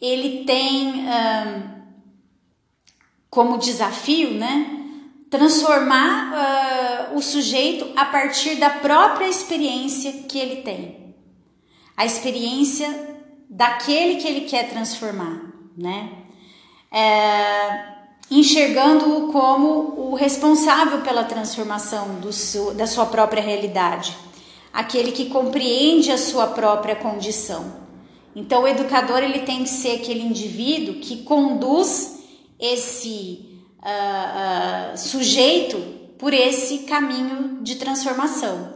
ele 0.00 0.44
tem 0.44 1.04
como 3.28 3.58
desafio, 3.58 4.32
né, 4.32 4.79
transformar 5.30 7.12
uh, 7.12 7.16
o 7.16 7.22
sujeito 7.22 7.88
a 7.94 8.04
partir 8.04 8.56
da 8.56 8.68
própria 8.68 9.28
experiência 9.28 10.24
que 10.28 10.36
ele 10.36 10.62
tem, 10.62 11.14
a 11.96 12.04
experiência 12.04 13.08
daquele 13.48 14.16
que 14.16 14.26
ele 14.26 14.42
quer 14.42 14.68
transformar, 14.68 15.40
né, 15.78 16.10
é, 16.90 18.00
enxergando-o 18.28 19.32
como 19.32 20.10
o 20.10 20.14
responsável 20.14 21.00
pela 21.02 21.22
transformação 21.22 22.16
do 22.20 22.32
seu, 22.32 22.74
da 22.74 22.86
sua 22.86 23.06
própria 23.06 23.42
realidade. 23.42 24.16
Aquele 24.72 25.12
que 25.12 25.26
compreende 25.26 26.12
a 26.12 26.18
sua 26.18 26.48
própria 26.48 26.94
condição. 26.94 27.80
Então, 28.36 28.62
o 28.62 28.68
educador 28.68 29.18
ele 29.18 29.40
tem 29.40 29.64
que 29.64 29.68
ser 29.68 29.96
aquele 29.96 30.22
indivíduo 30.22 31.00
que 31.00 31.24
conduz 31.24 32.20
esse 32.58 33.49
uh, 33.80 34.96
sujeito 34.96 35.78
por 36.18 36.32
esse 36.32 36.80
caminho 36.80 37.62
de 37.62 37.76
transformação, 37.76 38.74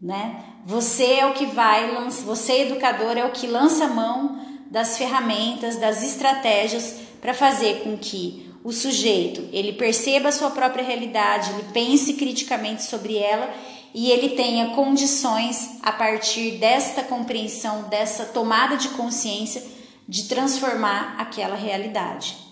né? 0.00 0.44
Você 0.64 1.04
é 1.14 1.26
o 1.26 1.34
que 1.34 1.46
vai, 1.46 1.90
você 2.24 2.62
educador 2.62 3.16
é 3.16 3.24
o 3.24 3.30
que 3.32 3.46
lança 3.46 3.84
a 3.84 3.88
mão 3.88 4.38
das 4.70 4.98
ferramentas, 4.98 5.76
das 5.76 6.02
estratégias 6.02 6.96
para 7.20 7.32
fazer 7.32 7.82
com 7.82 7.96
que 7.96 8.52
o 8.62 8.72
sujeito 8.72 9.48
ele 9.52 9.72
perceba 9.72 10.28
a 10.28 10.32
sua 10.32 10.50
própria 10.50 10.84
realidade, 10.84 11.50
ele 11.50 11.64
pense 11.72 12.14
criticamente 12.14 12.82
sobre 12.82 13.16
ela 13.16 13.48
e 13.94 14.10
ele 14.10 14.30
tenha 14.30 14.70
condições 14.70 15.78
a 15.82 15.92
partir 15.92 16.52
desta 16.58 17.02
compreensão, 17.02 17.88
dessa 17.88 18.26
tomada 18.26 18.76
de 18.76 18.88
consciência, 18.90 19.62
de 20.06 20.24
transformar 20.24 21.16
aquela 21.18 21.56
realidade. 21.56 22.47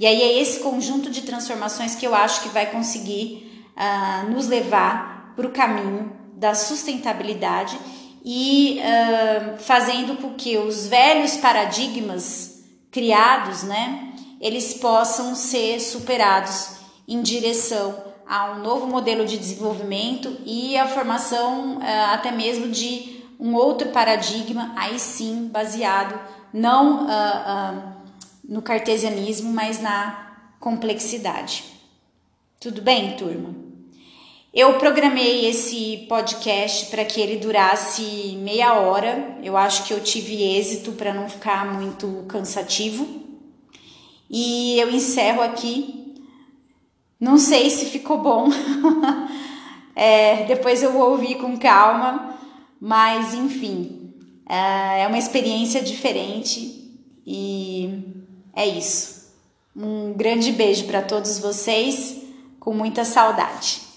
E 0.00 0.06
aí 0.06 0.22
é 0.22 0.40
esse 0.40 0.60
conjunto 0.60 1.10
de 1.10 1.20
transformações 1.20 1.94
que 1.94 2.06
eu 2.06 2.14
acho 2.14 2.40
que 2.40 2.48
vai 2.48 2.64
conseguir 2.64 3.68
uh, 3.76 4.30
nos 4.30 4.46
levar 4.46 5.34
para 5.36 5.46
o 5.46 5.50
caminho 5.50 6.10
da 6.32 6.54
sustentabilidade 6.54 7.78
e 8.24 8.80
uh, 8.80 9.58
fazendo 9.58 10.16
com 10.16 10.32
que 10.32 10.56
os 10.56 10.86
velhos 10.86 11.36
paradigmas 11.36 12.64
criados, 12.90 13.62
né, 13.62 14.14
eles 14.40 14.72
possam 14.72 15.34
ser 15.34 15.78
superados 15.80 16.76
em 17.06 17.20
direção 17.20 18.02
a 18.26 18.52
um 18.52 18.60
novo 18.60 18.86
modelo 18.86 19.26
de 19.26 19.36
desenvolvimento 19.36 20.34
e 20.46 20.78
a 20.78 20.88
formação 20.88 21.76
uh, 21.76 21.82
até 22.14 22.32
mesmo 22.32 22.68
de 22.68 23.22
um 23.38 23.54
outro 23.54 23.90
paradigma, 23.90 24.72
aí 24.76 24.98
sim 24.98 25.46
baseado 25.52 26.18
não 26.54 27.04
uh, 27.04 27.99
no 28.50 28.60
cartesianismo, 28.60 29.50
mas 29.50 29.80
na 29.80 30.34
complexidade. 30.60 31.64
Tudo 32.60 32.82
bem, 32.82 33.16
turma? 33.16 33.54
Eu 34.52 34.76
programei 34.78 35.46
esse 35.46 36.06
podcast 36.08 36.86
para 36.90 37.04
que 37.04 37.20
ele 37.20 37.36
durasse 37.36 38.36
meia 38.42 38.74
hora. 38.74 39.38
Eu 39.42 39.56
acho 39.56 39.84
que 39.84 39.94
eu 39.94 40.02
tive 40.02 40.42
êxito 40.42 40.92
para 40.92 41.14
não 41.14 41.28
ficar 41.28 41.72
muito 41.72 42.24
cansativo. 42.28 43.08
E 44.28 44.78
eu 44.78 44.90
encerro 44.90 45.40
aqui 45.40 46.00
não 47.20 47.36
sei 47.36 47.68
se 47.68 47.84
ficou 47.84 48.18
bom. 48.18 48.48
é, 49.94 50.44
depois 50.44 50.82
eu 50.82 50.90
vou 50.90 51.10
ouvir 51.10 51.34
com 51.34 51.58
calma, 51.58 52.34
mas 52.80 53.34
enfim, 53.34 54.14
é, 54.48 55.02
é 55.02 55.06
uma 55.06 55.18
experiência 55.18 55.82
diferente 55.82 56.98
e 57.26 58.19
é 58.60 58.66
isso. 58.66 59.30
Um 59.74 60.12
grande 60.12 60.52
beijo 60.52 60.84
para 60.84 61.00
todos 61.00 61.38
vocês, 61.38 62.16
com 62.58 62.74
muita 62.74 63.04
saudade. 63.04 63.89